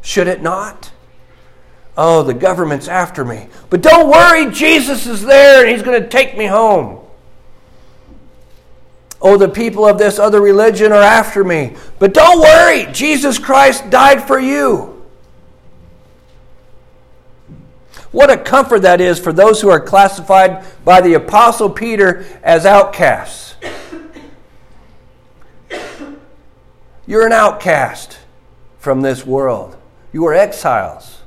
Should 0.03 0.29
it 0.29 0.41
not? 0.41 0.93
Oh, 1.99 2.23
the 2.23 2.33
government's 2.33 2.87
after 2.87 3.25
me. 3.25 3.49
But 3.71 3.83
don't 3.83 4.09
worry, 4.09 4.53
Jesus 4.53 5.09
is 5.09 5.23
there 5.25 5.67
and 5.67 5.75
he's 5.75 5.83
going 5.83 6.01
to 6.01 6.09
take 6.09 6.39
me 6.39 6.47
home. 6.47 7.10
Oh, 9.23 9.37
the 9.37 9.49
people 9.49 9.87
of 9.87 9.99
this 9.99 10.19
other 10.19 10.41
religion 10.41 10.93
are 10.93 11.03
after 11.03 11.45
me. 11.45 11.77
But 11.99 12.15
don't 12.15 12.41
worry, 12.41 12.91
Jesus 12.93 13.39
Christ 13.39 13.91
died 13.91 14.27
for 14.27 14.39
you. 14.39 15.05
What 18.13 18.31
a 18.31 18.39
comfort 18.39 18.81
that 18.81 19.01
is 19.01 19.21
for 19.21 19.33
those 19.33 19.61
who 19.61 19.69
are 19.69 19.81
classified 19.81 20.65
by 20.85 21.01
the 21.01 21.15
Apostle 21.15 21.71
Peter 21.71 22.27
as 22.43 22.67
outcasts. 22.67 23.55
You're 27.07 27.27
an 27.27 27.33
outcast 27.33 28.19
from 28.79 29.03
this 29.03 29.27
world. 29.27 29.77
You 30.13 30.25
are 30.27 30.35
exiles. 30.35 31.21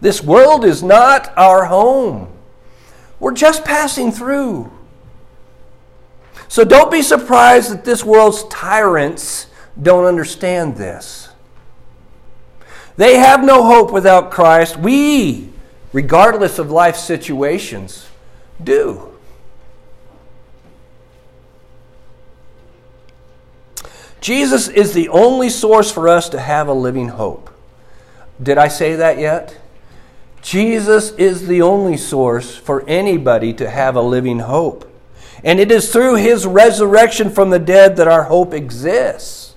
This 0.00 0.22
world 0.22 0.64
is 0.64 0.82
not 0.82 1.32
our 1.36 1.64
home. 1.64 2.32
We're 3.18 3.32
just 3.32 3.64
passing 3.64 4.12
through. 4.12 4.70
So 6.48 6.64
don't 6.64 6.90
be 6.90 7.02
surprised 7.02 7.70
that 7.70 7.84
this 7.84 8.02
world's 8.02 8.44
tyrants 8.44 9.46
don't 9.80 10.06
understand 10.06 10.76
this. 10.76 11.28
They 12.96 13.18
have 13.18 13.44
no 13.44 13.62
hope 13.62 13.92
without 13.92 14.30
Christ. 14.30 14.76
We, 14.76 15.50
regardless 15.92 16.58
of 16.58 16.70
life 16.70 16.96
situations, 16.96 18.08
do. 18.62 19.12
Jesus 24.20 24.68
is 24.68 24.94
the 24.94 25.08
only 25.10 25.48
source 25.48 25.92
for 25.92 26.08
us 26.08 26.28
to 26.30 26.40
have 26.40 26.66
a 26.66 26.72
living 26.72 27.08
hope. 27.08 27.50
Did 28.42 28.58
I 28.58 28.68
say 28.68 28.96
that 28.96 29.18
yet? 29.18 29.56
Jesus 30.42 31.10
is 31.12 31.46
the 31.46 31.62
only 31.62 31.96
source 31.96 32.56
for 32.56 32.88
anybody 32.88 33.52
to 33.54 33.68
have 33.68 33.96
a 33.96 34.02
living 34.02 34.40
hope. 34.40 34.87
And 35.44 35.60
it 35.60 35.70
is 35.70 35.92
through 35.92 36.16
his 36.16 36.46
resurrection 36.46 37.30
from 37.30 37.50
the 37.50 37.58
dead 37.58 37.96
that 37.96 38.08
our 38.08 38.24
hope 38.24 38.52
exists. 38.52 39.54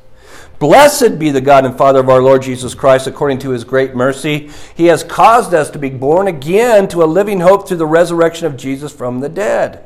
Blessed 0.60 1.18
be 1.18 1.32
the 1.32 1.42
God 1.42 1.66
and 1.66 1.76
Father 1.76 2.02
of 2.02 2.10
our 2.10 2.22
Lord 2.22 2.44
Jesus 2.44 2.76
Christ, 2.76 3.08
according 3.08 3.40
to 3.40 3.50
his 3.50 3.64
great 3.64 3.96
mercy. 3.96 4.52
He 4.76 4.86
has 4.86 5.04
caused 5.04 5.56
us 5.56 5.72
to 5.72 5.80
be 5.80 5.90
born 5.90 6.28
again 6.28 6.88
to 6.90 7.04
a 7.04 7.06
living 7.06 7.40
hope 7.40 7.68
through 7.68 7.78
the 7.78 7.88
resurrection 7.88 8.46
of 8.46 8.58
Jesus 8.58 8.94
from 8.94 9.22
the 9.22 9.30
dead. 9.30 9.84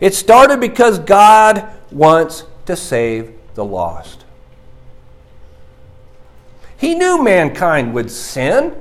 It 0.00 0.14
started 0.14 0.58
because 0.58 0.98
God 0.98 1.68
wants 1.92 2.42
to 2.64 2.74
save 2.74 3.34
the 3.54 3.64
lost. 3.64 4.24
He 6.76 6.96
knew 6.96 7.22
mankind 7.22 7.94
would 7.94 8.10
sin, 8.10 8.74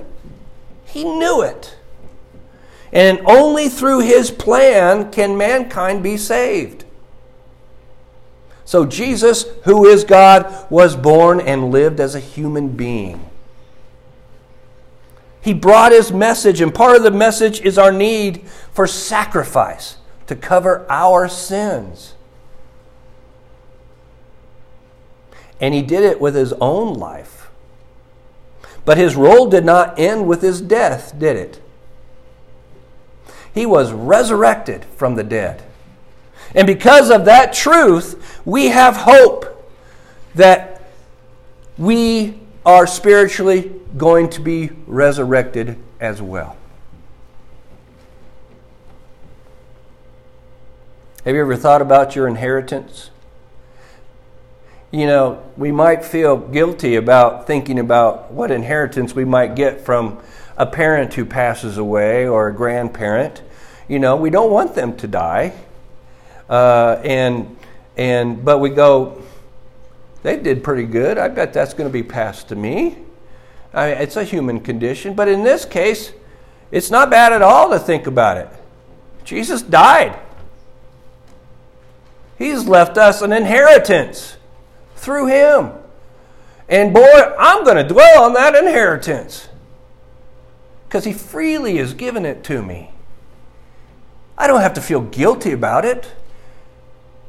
he 0.85 1.03
knew 1.03 1.43
it. 1.43 1.74
And 2.95 3.19
only 3.25 3.67
through 3.67 3.99
his 3.99 4.31
plan 4.31 5.11
can 5.11 5.37
mankind 5.37 6.01
be 6.01 6.15
saved. 6.15 6.85
So 8.63 8.85
Jesus, 8.85 9.43
who 9.65 9.85
is 9.85 10.05
God, 10.05 10.65
was 10.71 10.95
born 10.95 11.41
and 11.41 11.71
lived 11.71 11.99
as 11.99 12.15
a 12.15 12.21
human 12.21 12.69
being. 12.69 13.29
He 15.41 15.53
brought 15.53 15.91
his 15.91 16.13
message, 16.13 16.61
and 16.61 16.73
part 16.73 16.95
of 16.95 17.03
the 17.03 17.11
message 17.11 17.59
is 17.61 17.77
our 17.77 17.91
need 17.91 18.47
for 18.71 18.87
sacrifice 18.87 19.97
to 20.27 20.35
cover 20.35 20.85
our 20.89 21.27
sins. 21.27 22.13
And 25.59 25.73
he 25.73 25.81
did 25.81 26.03
it 26.03 26.21
with 26.21 26.33
his 26.33 26.53
own 26.53 26.93
life. 26.93 27.49
But 28.85 28.97
his 28.97 29.17
role 29.17 29.47
did 29.47 29.65
not 29.65 29.99
end 29.99 30.27
with 30.27 30.41
his 30.41 30.61
death, 30.61 31.13
did 31.19 31.35
it? 31.35 31.61
He 33.55 33.65
was 33.65 33.91
resurrected 33.91 34.85
from 34.97 35.15
the 35.15 35.23
dead. 35.23 35.63
And 36.53 36.67
because 36.67 37.09
of 37.09 37.25
that 37.25 37.53
truth, 37.53 38.41
we 38.45 38.67
have 38.67 38.97
hope 38.97 39.73
that 40.35 40.81
we 41.77 42.39
are 42.65 42.85
spiritually 42.85 43.71
going 43.97 44.29
to 44.31 44.41
be 44.41 44.71
resurrected 44.85 45.77
as 45.99 46.21
well. 46.21 46.57
Have 51.23 51.33
you 51.33 51.41
ever 51.41 51.55
thought 51.55 51.81
about 51.81 52.15
your 52.15 52.27
inheritance? 52.27 53.09
You 54.91 55.07
know, 55.07 55.43
we 55.57 55.71
might 55.71 56.05
feel 56.05 56.37
guilty 56.37 56.95
about 56.95 57.47
thinking 57.47 57.79
about 57.79 58.31
what 58.31 58.51
inheritance 58.51 59.15
we 59.15 59.25
might 59.25 59.55
get 59.55 59.81
from 59.81 60.19
a 60.57 60.65
parent 60.65 61.13
who 61.15 61.25
passes 61.25 61.77
away 61.77 62.27
or 62.27 62.47
a 62.47 62.53
grandparent. 62.53 63.41
You 63.87 63.99
know, 63.99 64.15
we 64.15 64.29
don't 64.29 64.51
want 64.51 64.75
them 64.75 64.95
to 64.97 65.07
die. 65.07 65.53
Uh, 66.49 66.99
and, 67.03 67.55
and, 67.97 68.43
but 68.43 68.59
we 68.59 68.69
go, 68.69 69.21
they 70.23 70.37
did 70.37 70.63
pretty 70.63 70.85
good. 70.85 71.17
I 71.17 71.27
bet 71.27 71.53
that's 71.53 71.73
going 71.73 71.89
to 71.89 71.93
be 71.93 72.03
passed 72.03 72.49
to 72.49 72.55
me. 72.55 72.97
I 73.73 73.89
mean, 73.89 73.97
it's 73.97 74.15
a 74.15 74.23
human 74.23 74.59
condition. 74.59 75.13
But 75.13 75.27
in 75.27 75.43
this 75.43 75.65
case, 75.65 76.13
it's 76.71 76.89
not 76.89 77.09
bad 77.09 77.33
at 77.33 77.41
all 77.41 77.69
to 77.69 77.79
think 77.79 78.07
about 78.07 78.37
it. 78.37 78.49
Jesus 79.23 79.61
died. 79.61 80.19
He's 82.37 82.67
left 82.67 82.97
us 82.97 83.21
an 83.21 83.31
inheritance 83.31 84.37
through 84.95 85.27
him. 85.27 85.71
And 86.67 86.93
boy, 86.93 87.35
I'm 87.37 87.63
going 87.63 87.77
to 87.77 87.87
dwell 87.87 88.23
on 88.23 88.33
that 88.33 88.55
inheritance 88.55 89.47
because 90.87 91.05
he 91.05 91.13
freely 91.13 91.77
has 91.77 91.93
given 91.93 92.25
it 92.25 92.43
to 92.45 92.63
me. 92.63 92.91
I 94.37 94.47
don't 94.47 94.61
have 94.61 94.73
to 94.73 94.81
feel 94.81 95.01
guilty 95.01 95.51
about 95.51 95.85
it 95.85 96.11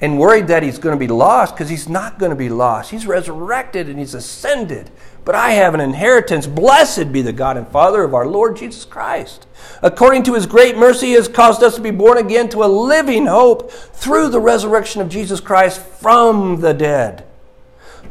and 0.00 0.18
worried 0.18 0.48
that 0.48 0.62
he's 0.62 0.78
going 0.78 0.94
to 0.94 0.98
be 0.98 1.10
lost 1.10 1.54
because 1.54 1.70
he's 1.70 1.88
not 1.88 2.18
going 2.18 2.30
to 2.30 2.36
be 2.36 2.48
lost. 2.48 2.90
He's 2.90 3.06
resurrected 3.06 3.88
and 3.88 3.98
he's 3.98 4.14
ascended. 4.14 4.90
But 5.24 5.34
I 5.34 5.52
have 5.52 5.74
an 5.74 5.80
inheritance. 5.80 6.46
Blessed 6.46 7.12
be 7.12 7.22
the 7.22 7.32
God 7.32 7.56
and 7.56 7.66
Father 7.66 8.04
of 8.04 8.14
our 8.14 8.26
Lord 8.26 8.56
Jesus 8.56 8.84
Christ. 8.84 9.46
According 9.82 10.22
to 10.24 10.34
his 10.34 10.46
great 10.46 10.76
mercy, 10.76 11.08
he 11.08 11.12
has 11.14 11.28
caused 11.28 11.62
us 11.62 11.76
to 11.76 11.80
be 11.80 11.90
born 11.90 12.18
again 12.18 12.48
to 12.50 12.62
a 12.62 12.66
living 12.66 13.26
hope 13.26 13.70
through 13.70 14.28
the 14.28 14.40
resurrection 14.40 15.00
of 15.00 15.08
Jesus 15.08 15.40
Christ 15.40 15.80
from 15.80 16.60
the 16.60 16.74
dead. 16.74 17.24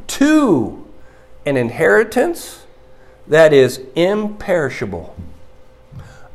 To 0.07 0.87
an 1.45 1.55
inheritance 1.55 2.65
that 3.27 3.53
is 3.53 3.79
imperishable, 3.95 5.15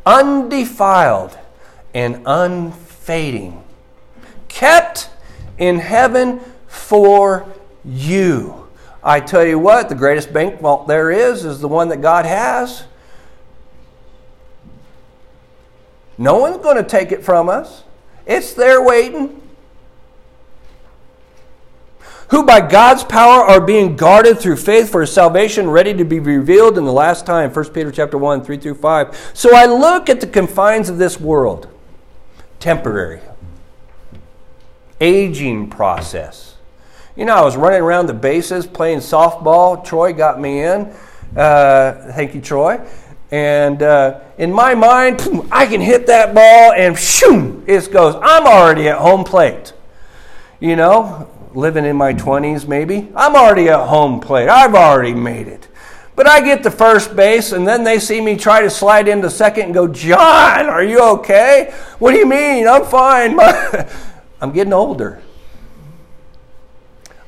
undefiled, 0.07 1.38
and 1.94 2.22
unfading, 2.26 3.62
kept 4.48 5.11
in 5.59 5.79
heaven 5.79 6.40
for 6.66 7.46
you. 7.85 8.68
I 9.03 9.20
tell 9.20 9.44
you 9.44 9.59
what, 9.59 9.88
the 9.88 9.94
greatest 9.94 10.33
bank 10.33 10.61
vault 10.61 10.87
there 10.87 11.11
is 11.11 11.44
is 11.44 11.61
the 11.61 11.68
one 11.68 11.88
that 11.88 12.03
God 12.03 12.26
has. 12.26 12.85
No 16.18 16.37
one's 16.38 16.59
going 16.59 16.76
to 16.76 16.83
take 16.83 17.12
it 17.12 17.24
from 17.24 17.48
us. 17.48 17.83
It's 18.26 18.53
there 18.53 18.83
waiting. 18.83 19.40
Who 22.29 22.44
by 22.44 22.61
God's 22.61 23.03
power 23.03 23.42
are 23.42 23.61
being 23.61 23.96
guarded 23.96 24.38
through 24.38 24.57
faith 24.57 24.90
for 24.90 25.05
salvation 25.07 25.68
ready 25.68 25.94
to 25.94 26.05
be 26.05 26.20
revealed 26.20 26.79
in 26.79 26.85
the 26.85 26.92
last 26.92 27.26
time. 27.26 27.53
1 27.53 27.70
Peter 27.70 27.90
chapter 27.90 28.18
1, 28.18 28.44
3 28.44 28.57
through 28.59 28.74
5. 28.74 29.31
So 29.35 29.57
I 29.57 29.66
look 29.66 30.09
at 30.09 30.20
the 30.20 30.26
confines 30.26 30.88
of 30.88 30.98
this 30.98 31.18
world 31.18 31.68
temporary, 32.61 33.20
aging 35.01 35.68
process. 35.70 36.55
You 37.16 37.25
know, 37.25 37.35
I 37.35 37.42
was 37.42 37.57
running 37.57 37.81
around 37.81 38.07
the 38.07 38.14
bases 38.14 38.66
playing 38.66 39.01
softball. 39.01 39.85
Troy 39.85 40.12
got 40.12 40.40
me 40.40 40.62
in. 40.62 40.94
Uh, 41.37 42.12
thank 42.14 42.35
you, 42.35 42.40
Troy. 42.40 42.81
And 43.31 43.83
uh, 43.83 44.20
in 44.38 44.53
my 44.53 44.75
mind, 44.75 45.20
I 45.51 45.66
can 45.66 45.81
hit 45.81 46.07
that 46.07 46.35
ball 46.35 46.73
and 46.73 46.99
shoom, 46.99 47.64
it 47.66 47.90
goes. 47.90 48.16
I'm 48.23 48.46
already 48.46 48.88
at 48.88 48.99
home 48.99 49.25
plate. 49.25 49.73
You 50.61 50.77
know, 50.77 51.29
living 51.55 51.85
in 51.85 51.96
my 51.96 52.12
20s 52.12 52.68
maybe. 52.68 53.09
I'm 53.16 53.35
already 53.35 53.68
at 53.68 53.88
home 53.88 54.20
plate. 54.20 54.49
I've 54.49 54.75
already 54.75 55.14
made 55.14 55.49
it. 55.49 55.68
But 56.16 56.29
I 56.29 56.40
get 56.40 56.62
to 56.64 56.70
first 56.70 57.14
base, 57.16 57.53
and 57.53 57.66
then 57.66 57.85
they 57.85 57.99
see 57.99 58.20
me 58.20 58.37
try 58.37 58.61
to 58.62 58.70
slide 58.70 59.09
into 59.09 59.31
second 59.31 59.66
and 59.66 59.75
go, 59.75 59.87
John, 59.88 60.66
are 60.68 60.83
you 60.83 61.01
okay? 61.01 61.73
What 61.99 62.12
do 62.12 62.18
you 62.18 62.27
mean? 62.27 62.66
I'm 62.66 62.85
fine. 62.85 63.38
I'm 64.40 64.53
getting 64.53 64.73
older. 64.73 65.23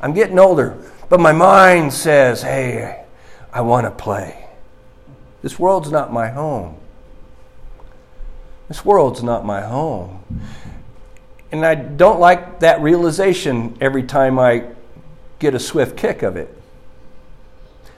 I'm 0.01 0.13
getting 0.13 0.39
older. 0.39 0.77
But 1.09 1.21
my 1.21 1.33
mind 1.33 1.93
says, 1.93 2.43
hey, 2.43 3.05
I 3.53 3.61
want 3.61 3.87
to 3.87 3.91
play. 3.91 4.47
This 5.43 5.59
world's 5.59 5.91
not 5.91 6.13
my 6.13 6.29
home. 6.29 6.77
This 8.69 8.85
world's 8.85 9.23
not 9.23 9.45
my 9.45 9.61
home. 9.61 10.25
And 11.51 11.67
I 11.67 11.75
don't 11.75 12.19
like 12.19 12.61
that 12.61 12.81
realization 12.81 13.77
every 13.81 14.03
time 14.03 14.39
I 14.39 14.69
get 15.39 15.55
a 15.55 15.59
swift 15.59 15.97
kick 15.97 16.23
of 16.23 16.37
it 16.37 16.62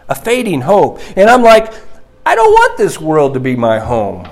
a 0.09 0.15
fading 0.15 0.63
hope. 0.63 1.01
And 1.17 1.29
I'm 1.29 1.43
like, 1.43 1.73
I 2.27 2.35
don't 2.35 2.53
want 2.53 2.79
this 2.79 3.01
world 3.01 3.35
to 3.35 3.41
be 3.41 3.57
my 3.57 3.79
home. 3.79 4.29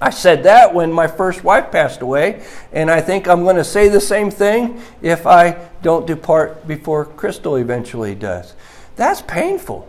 I 0.00 0.10
said 0.10 0.42
that 0.42 0.74
when 0.74 0.92
my 0.92 1.06
first 1.06 1.44
wife 1.44 1.70
passed 1.70 2.02
away, 2.02 2.44
and 2.72 2.90
I 2.90 3.00
think 3.00 3.28
I'm 3.28 3.44
going 3.44 3.54
to 3.56 3.64
say 3.64 3.88
the 3.88 4.00
same 4.00 4.32
thing 4.32 4.82
if 5.00 5.26
I 5.28 5.68
don't 5.80 6.06
depart 6.08 6.66
before 6.66 7.04
Crystal 7.04 7.54
eventually 7.54 8.16
does. 8.16 8.54
That's 8.96 9.22
painful. 9.22 9.88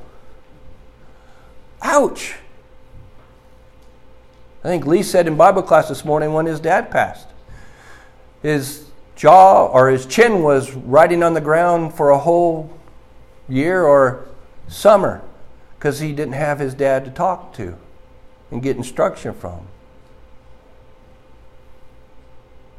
Ouch. 1.81 2.35
I 4.63 4.67
think 4.67 4.85
Lee 4.85 5.01
said 5.01 5.27
in 5.27 5.35
Bible 5.35 5.63
class 5.63 5.89
this 5.89 6.05
morning 6.05 6.31
when 6.31 6.45
his 6.45 6.59
dad 6.59 6.91
passed, 6.91 7.27
his 8.43 8.85
jaw 9.15 9.65
or 9.65 9.89
his 9.89 10.05
chin 10.05 10.43
was 10.43 10.71
riding 10.73 11.23
on 11.23 11.33
the 11.33 11.41
ground 11.41 11.95
for 11.95 12.11
a 12.11 12.19
whole 12.19 12.71
year 13.47 13.83
or 13.83 14.27
summer 14.67 15.21
because 15.77 15.99
he 15.99 16.13
didn't 16.13 16.33
have 16.33 16.59
his 16.59 16.73
dad 16.73 17.05
to 17.05 17.11
talk 17.11 17.53
to 17.53 17.75
and 18.51 18.61
get 18.61 18.77
instruction 18.77 19.33
from. 19.33 19.67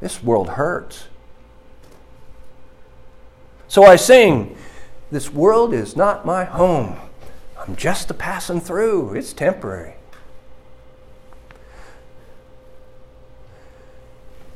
This 0.01 0.23
world 0.23 0.51
hurts. 0.51 1.09
So 3.69 3.85
I 3.85 3.97
sing, 3.97 4.57
This 5.11 5.33
world 5.33 5.75
is 5.75 5.97
not 5.97 6.25
my 6.25 6.45
home. 6.45 6.97
I'm 7.59 7.77
just 7.77 8.11
a 8.11 8.15
passing 8.15 8.61
through. 8.61 9.15
It's 9.15 9.33
temporary. 9.33 9.95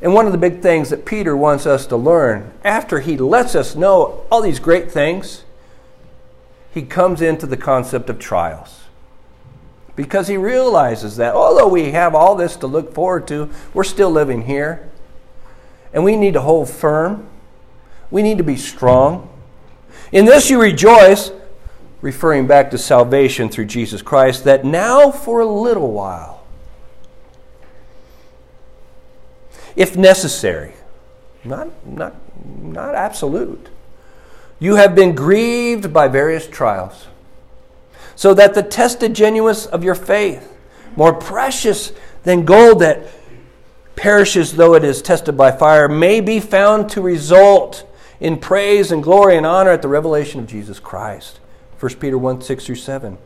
And 0.01 0.14
one 0.14 0.27
of 0.27 0.33
the 0.33 0.38
big 0.38 0.61
things 0.61 0.90
that 0.90 1.05
Peter 1.05 1.37
wants 1.37 1.66
us 1.66 1.87
to 1.87 1.97
learn, 1.97 2.53
after 2.62 3.01
he 3.01 3.16
lets 3.16 3.55
us 3.55 3.75
know 3.75 4.25
all 4.31 4.40
these 4.40 4.61
great 4.61 4.92
things, 4.92 5.42
he 6.72 6.83
comes 6.83 7.22
into 7.22 7.46
the 7.46 7.57
concept 7.57 8.11
of 8.11 8.18
trials. 8.18 8.83
Because 9.96 10.28
he 10.28 10.37
realizes 10.37 11.16
that 11.16 11.35
although 11.35 11.66
we 11.66 11.90
have 11.90 12.14
all 12.14 12.37
this 12.37 12.54
to 12.57 12.66
look 12.66 12.94
forward 12.94 13.26
to, 13.28 13.50
we're 13.74 13.85
still 13.85 14.11
living 14.11 14.42
here. 14.42 14.88
And 15.92 16.04
we 16.04 16.14
need 16.16 16.35
to 16.35 16.40
hold 16.40 16.70
firm. 16.70 17.28
We 18.11 18.22
need 18.22 18.38
to 18.38 18.44
be 18.44 18.57
strong. 18.57 19.28
In 20.12 20.24
this 20.24 20.50
you 20.50 20.61
rejoice, 20.61 21.33
referring 22.00 22.46
back 22.46 22.70
to 22.70 22.78
salvation 22.78 23.48
through 23.48 23.64
Jesus 23.64 24.00
Christ, 24.00 24.44
that 24.44 24.64
now 24.64 25.11
for 25.11 25.40
a 25.40 25.46
little 25.46 25.90
while, 25.90 26.44
if 29.74 29.96
necessary, 29.96 30.74
not, 31.44 31.68
not, 31.87 32.14
not 32.46 32.94
absolute, 32.94 33.68
you 34.59 34.77
have 34.77 34.94
been 34.94 35.14
grieved 35.14 35.92
by 35.92 36.09
various 36.09 36.47
trials, 36.49 37.07
so 38.16 38.35
that 38.35 38.55
the 38.55 38.62
tested 38.62 39.14
genuineness 39.14 39.66
of 39.66 39.85
your 39.85 39.94
faith, 39.94 40.57
more 40.97 41.12
precious 41.12 41.92
than 42.25 42.44
gold 42.44 42.81
that 42.81 43.03
perishes 43.94 44.55
though 44.55 44.75
it 44.75 44.85
is 44.85 45.03
tested 45.03 45.37
by 45.37 45.51
fire, 45.51 45.88
may 45.88 46.21
be 46.21 46.40
found 46.40 46.88
to 46.90 47.01
result 47.01 47.85
in 48.21 48.37
praise 48.37 48.90
and 48.90 49.03
glory 49.03 49.37
and 49.37 49.47
honor 49.47 49.71
at 49.71 49.83
the 49.83 49.88
revelation 49.88 50.40
of 50.40 50.47
Jesus 50.47 50.81
Christ. 50.81 51.38
1 51.79 51.94
Peter 51.97 52.18
1 52.18 52.42
6 52.42 52.66
through 52.66 52.75
7. 52.75 53.18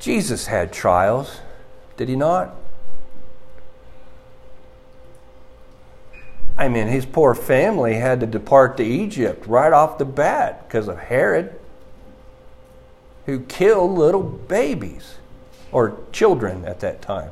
Jesus 0.00 0.46
had 0.46 0.72
trials, 0.72 1.40
did 1.96 2.08
he 2.08 2.16
not? 2.16 2.54
I 6.56 6.68
mean, 6.68 6.86
his 6.86 7.04
poor 7.04 7.34
family 7.34 7.94
had 7.94 8.20
to 8.20 8.26
depart 8.26 8.76
to 8.76 8.84
Egypt 8.84 9.46
right 9.46 9.72
off 9.72 9.98
the 9.98 10.04
bat 10.04 10.68
because 10.68 10.86
of 10.86 10.98
Herod, 10.98 11.58
who 13.26 13.40
killed 13.40 13.92
little 13.98 14.22
babies 14.22 15.16
or 15.72 15.98
children 16.12 16.64
at 16.64 16.80
that 16.80 17.02
time. 17.02 17.30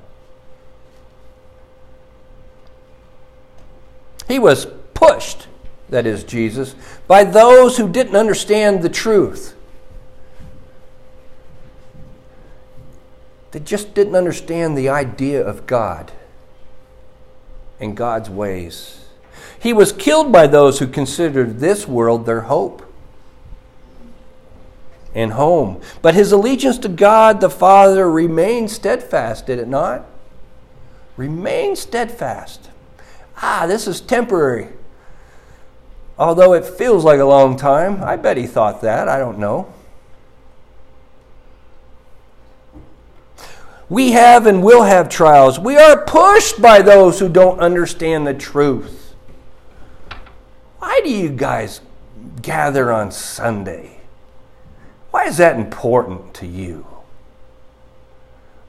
He 4.26 4.38
was 4.38 4.66
pushed, 4.94 5.46
that 5.88 6.06
is, 6.06 6.24
Jesus, 6.24 6.74
by 7.06 7.22
those 7.22 7.76
who 7.76 7.88
didn't 7.88 8.16
understand 8.16 8.82
the 8.82 8.88
truth. 8.88 9.54
They 13.52 13.60
just 13.60 13.94
didn't 13.94 14.16
understand 14.16 14.76
the 14.76 14.88
idea 14.88 15.46
of 15.46 15.66
God 15.66 16.10
and 17.78 17.96
God's 17.96 18.30
ways. 18.30 19.01
He 19.62 19.72
was 19.72 19.92
killed 19.92 20.32
by 20.32 20.48
those 20.48 20.80
who 20.80 20.88
considered 20.88 21.60
this 21.60 21.86
world 21.86 22.26
their 22.26 22.40
hope 22.42 22.82
and 25.14 25.34
home. 25.34 25.80
But 26.02 26.14
his 26.16 26.32
allegiance 26.32 26.78
to 26.78 26.88
God 26.88 27.40
the 27.40 27.48
Father 27.48 28.10
remained 28.10 28.72
steadfast, 28.72 29.46
did 29.46 29.60
it 29.60 29.68
not? 29.68 30.04
Remained 31.16 31.78
steadfast. 31.78 32.70
Ah, 33.36 33.66
this 33.68 33.86
is 33.86 34.00
temporary. 34.00 34.66
Although 36.18 36.54
it 36.54 36.66
feels 36.66 37.04
like 37.04 37.20
a 37.20 37.24
long 37.24 37.56
time, 37.56 38.02
I 38.02 38.16
bet 38.16 38.36
he 38.36 38.48
thought 38.48 38.80
that. 38.80 39.08
I 39.08 39.20
don't 39.20 39.38
know. 39.38 39.72
We 43.88 44.10
have 44.10 44.44
and 44.44 44.60
will 44.64 44.82
have 44.82 45.08
trials. 45.08 45.60
We 45.60 45.76
are 45.76 46.04
pushed 46.04 46.60
by 46.60 46.82
those 46.82 47.20
who 47.20 47.28
don't 47.28 47.60
understand 47.60 48.26
the 48.26 48.34
truth. 48.34 49.01
Do 51.02 51.10
you 51.10 51.30
guys 51.30 51.80
gather 52.42 52.92
on 52.92 53.10
Sunday? 53.10 53.98
Why 55.10 55.24
is 55.24 55.36
that 55.38 55.56
important 55.56 56.32
to 56.34 56.46
you? 56.46 56.86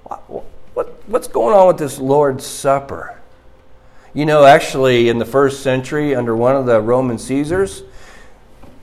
What, 0.04 0.43
what, 0.74 1.04
what's 1.08 1.28
going 1.28 1.56
on 1.56 1.67
with 1.67 1.78
this 1.78 2.00
Lord's 2.00 2.43
Supper? 2.46 3.19
You 4.15 4.26
know, 4.26 4.46
actually, 4.46 5.10
in 5.10 5.19
the 5.19 5.26
first 5.26 5.62
century, 5.62 6.15
under 6.15 6.36
one 6.36 6.56
of 6.56 6.65
the 6.65 6.82
Roman 6.82 7.19
Caesars, 7.19 7.84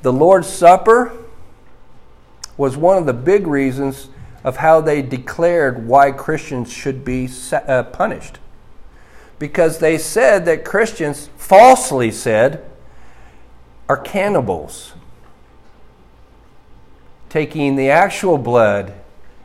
the 0.03 0.13
Lord's 0.13 0.49
Supper 0.49 1.13
was 2.57 2.77
one 2.77 2.99
of 2.99 3.07
the 3.07 3.13
big 3.13 3.49
reasons 3.49 4.11
of 4.45 4.59
how 4.59 4.81
they 4.81 5.03
declared 5.03 5.89
why 5.89 6.13
Christians 6.13 6.73
should 6.73 7.05
be 7.05 7.29
uh, 7.53 7.83
punished. 7.83 8.39
Because 9.41 9.79
they 9.79 9.99
said 9.99 10.45
that 10.45 10.65
Christians 10.65 11.31
falsely 11.37 12.13
said 12.13 12.65
are 13.91 13.97
cannibals, 13.97 14.93
taking 17.29 17.75
the 17.75 17.91
actual 17.91 18.39
blood 18.39 18.93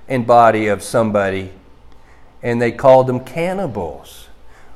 and 0.08 0.28
body 0.28 0.68
of 0.68 0.84
somebody, 0.84 1.50
and 2.44 2.62
they 2.62 2.72
called 2.72 3.08
them 3.08 3.20
cannibals. 3.20 4.28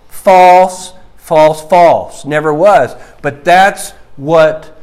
False, 0.08 0.94
false, 1.18 1.64
false. 1.70 2.26
Never 2.26 2.52
was. 2.52 2.96
But 3.22 3.46
that's 3.46 3.92
what 4.18 4.76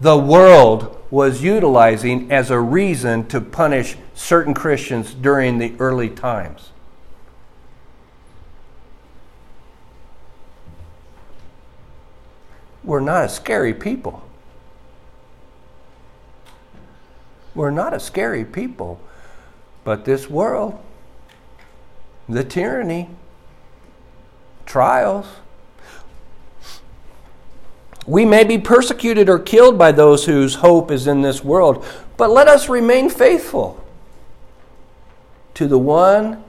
the 0.00 0.18
world 0.18 1.00
was 1.12 1.44
utilizing 1.44 2.32
as 2.32 2.50
a 2.50 2.58
reason 2.58 3.28
to 3.28 3.40
punish 3.40 3.94
certain 4.14 4.52
Christians 4.52 5.14
during 5.14 5.58
the 5.58 5.76
early 5.78 6.10
times. 6.10 6.70
We're 12.84 13.00
not 13.00 13.24
a 13.24 13.28
scary 13.28 13.74
people. 13.74 14.22
We're 17.54 17.70
not 17.70 17.92
a 17.92 18.00
scary 18.00 18.44
people. 18.44 19.00
But 19.84 20.04
this 20.04 20.28
world, 20.28 20.78
the 22.28 22.44
tyranny, 22.44 23.10
trials, 24.64 25.26
we 28.06 28.24
may 28.24 28.44
be 28.44 28.58
persecuted 28.58 29.28
or 29.28 29.38
killed 29.38 29.78
by 29.78 29.92
those 29.92 30.24
whose 30.24 30.56
hope 30.56 30.90
is 30.90 31.06
in 31.06 31.22
this 31.22 31.44
world, 31.44 31.84
but 32.16 32.30
let 32.30 32.48
us 32.48 32.68
remain 32.68 33.08
faithful 33.08 33.84
to 35.54 35.68
the 35.68 35.78
one 35.78 36.42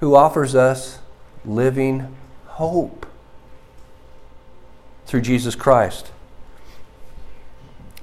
who 0.00 0.14
offers 0.14 0.54
us 0.54 0.98
living 1.44 2.14
hope 2.46 2.99
through 5.10 5.20
Jesus 5.20 5.56
Christ. 5.56 6.12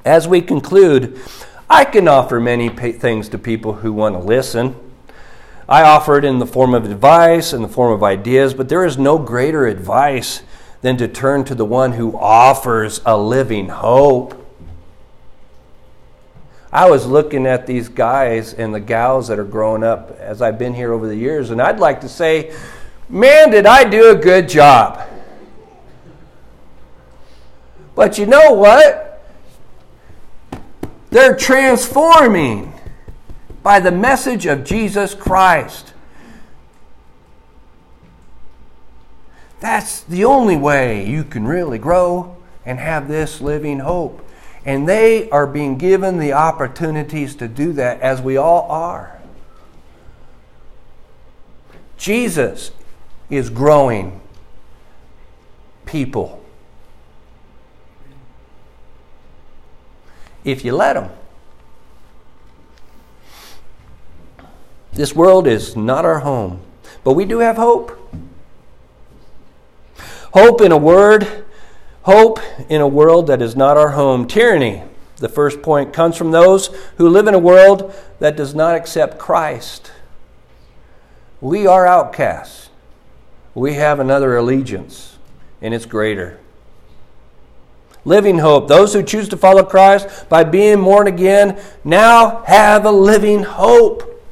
As 0.04 0.28
we 0.28 0.42
conclude, 0.42 1.18
I 1.70 1.86
can 1.86 2.06
offer 2.06 2.38
many 2.38 2.68
things 2.68 3.30
to 3.30 3.38
people 3.38 3.76
who 3.76 3.94
want 3.94 4.16
to 4.16 4.20
listen. 4.20 4.76
I 5.70 5.84
offer 5.84 6.18
it 6.18 6.26
in 6.26 6.40
the 6.40 6.46
form 6.46 6.74
of 6.74 6.84
advice, 6.84 7.54
in 7.54 7.62
the 7.62 7.70
form 7.70 7.94
of 7.94 8.04
ideas, 8.04 8.54
but 8.54 8.68
there 8.68 8.84
is 8.84 8.98
no 8.98 9.18
greater 9.18 9.68
advice 9.68 10.44
than 10.82 10.98
to 10.98 11.08
turn 11.08 11.46
to 11.46 11.56
the 11.56 11.64
one 11.64 11.94
who 11.94 12.14
offers 12.18 13.00
a 13.06 13.18
living 13.18 13.70
hope. 13.70 14.46
I 16.74 16.90
was 16.90 17.06
looking 17.06 17.48
at 17.48 17.68
these 17.68 17.88
guys 17.88 18.54
and 18.54 18.76
the 18.76 18.82
gals 18.82 19.30
that 19.30 19.40
are 19.40 19.46
growing 19.46 19.82
up 19.82 20.12
as 20.20 20.42
I've 20.42 20.60
been 20.60 20.74
here 20.74 20.92
over 20.92 21.08
the 21.08 21.16
years, 21.16 21.52
and 21.52 21.62
I'd 21.62 21.80
like 21.80 22.02
to 22.02 22.10
say, 22.10 22.54
man, 23.08 23.50
did 23.50 23.66
I 23.66 23.86
do 23.86 24.12
a 24.12 24.16
good 24.16 24.50
job. 24.50 25.08
But 27.98 28.20
you 28.20 28.28
know 28.28 28.54
what? 28.54 29.24
They're 31.10 31.36
transforming 31.36 32.72
by 33.64 33.80
the 33.80 33.92
message 33.92 34.46
of 34.46 34.64
Jesus 34.64 35.16
Christ. 35.16 35.94
That's 39.60 40.02
the 40.02 40.26
only 40.26 40.56
way 40.56 41.10
you 41.10 41.24
can 41.24 41.48
really 41.48 41.80
grow 41.80 42.38
and 42.68 42.78
have 42.78 43.08
this 43.08 43.42
living 43.42 43.80
hope. 43.80 44.24
And 44.64 44.88
they 44.88 45.28
are 45.32 45.48
being 45.48 45.80
given 45.80 46.20
the 46.20 46.34
opportunities 46.34 47.36
to 47.38 47.48
do 47.48 47.74
that 47.74 48.00
as 48.02 48.22
we 48.22 48.38
all 48.38 48.70
are. 48.70 49.20
Jesus 51.98 52.70
is 53.32 53.50
growing 53.50 54.22
people. 55.88 56.37
If 60.48 60.66
you 60.66 60.74
let 60.74 60.94
them. 60.94 61.12
This 64.94 65.14
world 65.14 65.48
is 65.48 65.76
not 65.76 66.06
our 66.06 66.20
home, 66.20 66.62
but 67.04 67.14
we 67.14 67.26
do 67.26 67.40
have 67.40 67.58
hope. 67.58 67.92
Hope 70.34 70.62
in 70.62 70.72
a 70.72 70.78
word, 70.78 71.46
Hope 72.08 72.40
in 72.70 72.80
a 72.80 72.88
world 72.88 73.28
that 73.28 73.42
is 73.42 73.54
not 73.54 73.76
our 73.76 73.90
home. 73.90 74.28
Tyranny, 74.28 74.82
the 75.18 75.28
first 75.28 75.62
point, 75.62 75.92
comes 75.92 76.16
from 76.16 76.32
those 76.32 76.68
who 76.96 77.10
live 77.10 77.28
in 77.28 77.34
a 77.34 77.38
world 77.38 77.94
that 78.20 78.38
does 78.38 78.56
not 78.56 78.76
accept 78.76 79.20
Christ. 79.20 79.92
We 81.42 81.68
are 81.68 81.86
outcasts. 81.86 82.70
We 83.54 83.74
have 83.74 84.00
another 84.00 84.38
allegiance, 84.38 85.18
and 85.62 85.74
it's 85.74 85.86
greater. 85.86 86.40
Living 88.08 88.40
hope. 88.40 88.70
Those 88.70 88.94
who 88.94 89.04
choose 89.04 89.28
to 89.28 89.36
follow 89.36 89.66
Christ 89.66 90.30
by 90.30 90.46
being 90.46 90.82
born 90.82 91.08
again 91.08 91.60
now 91.84 92.42
have 92.44 92.86
a 92.86 92.92
living 92.92 93.44
hope. 93.44 94.24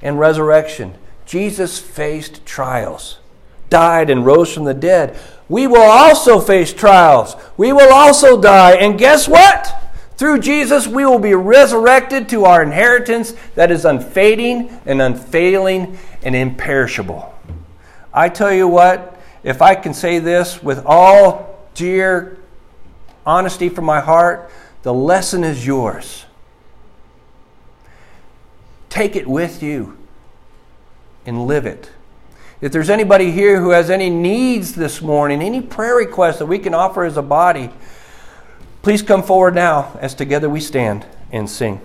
And 0.00 0.18
resurrection. 0.18 0.94
Jesus 1.26 1.78
faced 1.78 2.46
trials, 2.46 3.18
died, 3.68 4.08
and 4.08 4.24
rose 4.24 4.54
from 4.54 4.64
the 4.64 4.72
dead. 4.72 5.18
We 5.50 5.66
will 5.66 5.82
also 5.82 6.40
face 6.40 6.72
trials. 6.72 7.36
We 7.58 7.74
will 7.74 7.92
also 7.92 8.40
die. 8.40 8.76
And 8.76 8.98
guess 8.98 9.28
what? 9.28 9.74
Through 10.16 10.38
Jesus, 10.38 10.86
we 10.86 11.04
will 11.04 11.18
be 11.18 11.34
resurrected 11.34 12.26
to 12.30 12.46
our 12.46 12.62
inheritance 12.62 13.34
that 13.54 13.70
is 13.70 13.84
unfading 13.84 14.80
and 14.86 15.02
unfailing 15.02 15.98
and 16.22 16.34
imperishable. 16.34 17.34
I 18.14 18.30
tell 18.30 18.52
you 18.52 18.66
what, 18.66 19.20
if 19.44 19.60
I 19.60 19.74
can 19.74 19.92
say 19.92 20.20
this 20.20 20.62
with 20.62 20.82
all 20.86 21.55
dear 21.76 22.38
honesty 23.24 23.68
from 23.68 23.84
my 23.84 24.00
heart, 24.00 24.50
the 24.82 24.92
lesson 24.92 25.44
is 25.44 25.64
yours. 25.64 26.24
Take 28.88 29.14
it 29.14 29.26
with 29.26 29.62
you 29.62 29.96
and 31.24 31.46
live 31.46 31.66
it. 31.66 31.90
If 32.60 32.72
there's 32.72 32.88
anybody 32.88 33.30
here 33.30 33.60
who 33.60 33.70
has 33.70 33.90
any 33.90 34.08
needs 34.08 34.74
this 34.74 35.02
morning, 35.02 35.42
any 35.42 35.60
prayer 35.60 35.96
requests 35.96 36.38
that 36.38 36.46
we 36.46 36.58
can 36.58 36.72
offer 36.72 37.04
as 37.04 37.16
a 37.16 37.22
body, 37.22 37.70
please 38.80 39.02
come 39.02 39.22
forward 39.22 39.54
now 39.54 39.96
as 40.00 40.14
together 40.14 40.48
we 40.48 40.60
stand 40.60 41.04
and 41.30 41.50
sing. 41.50 41.80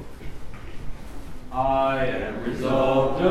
I 1.51 2.05
am 2.05 2.43
resolved 2.45 3.21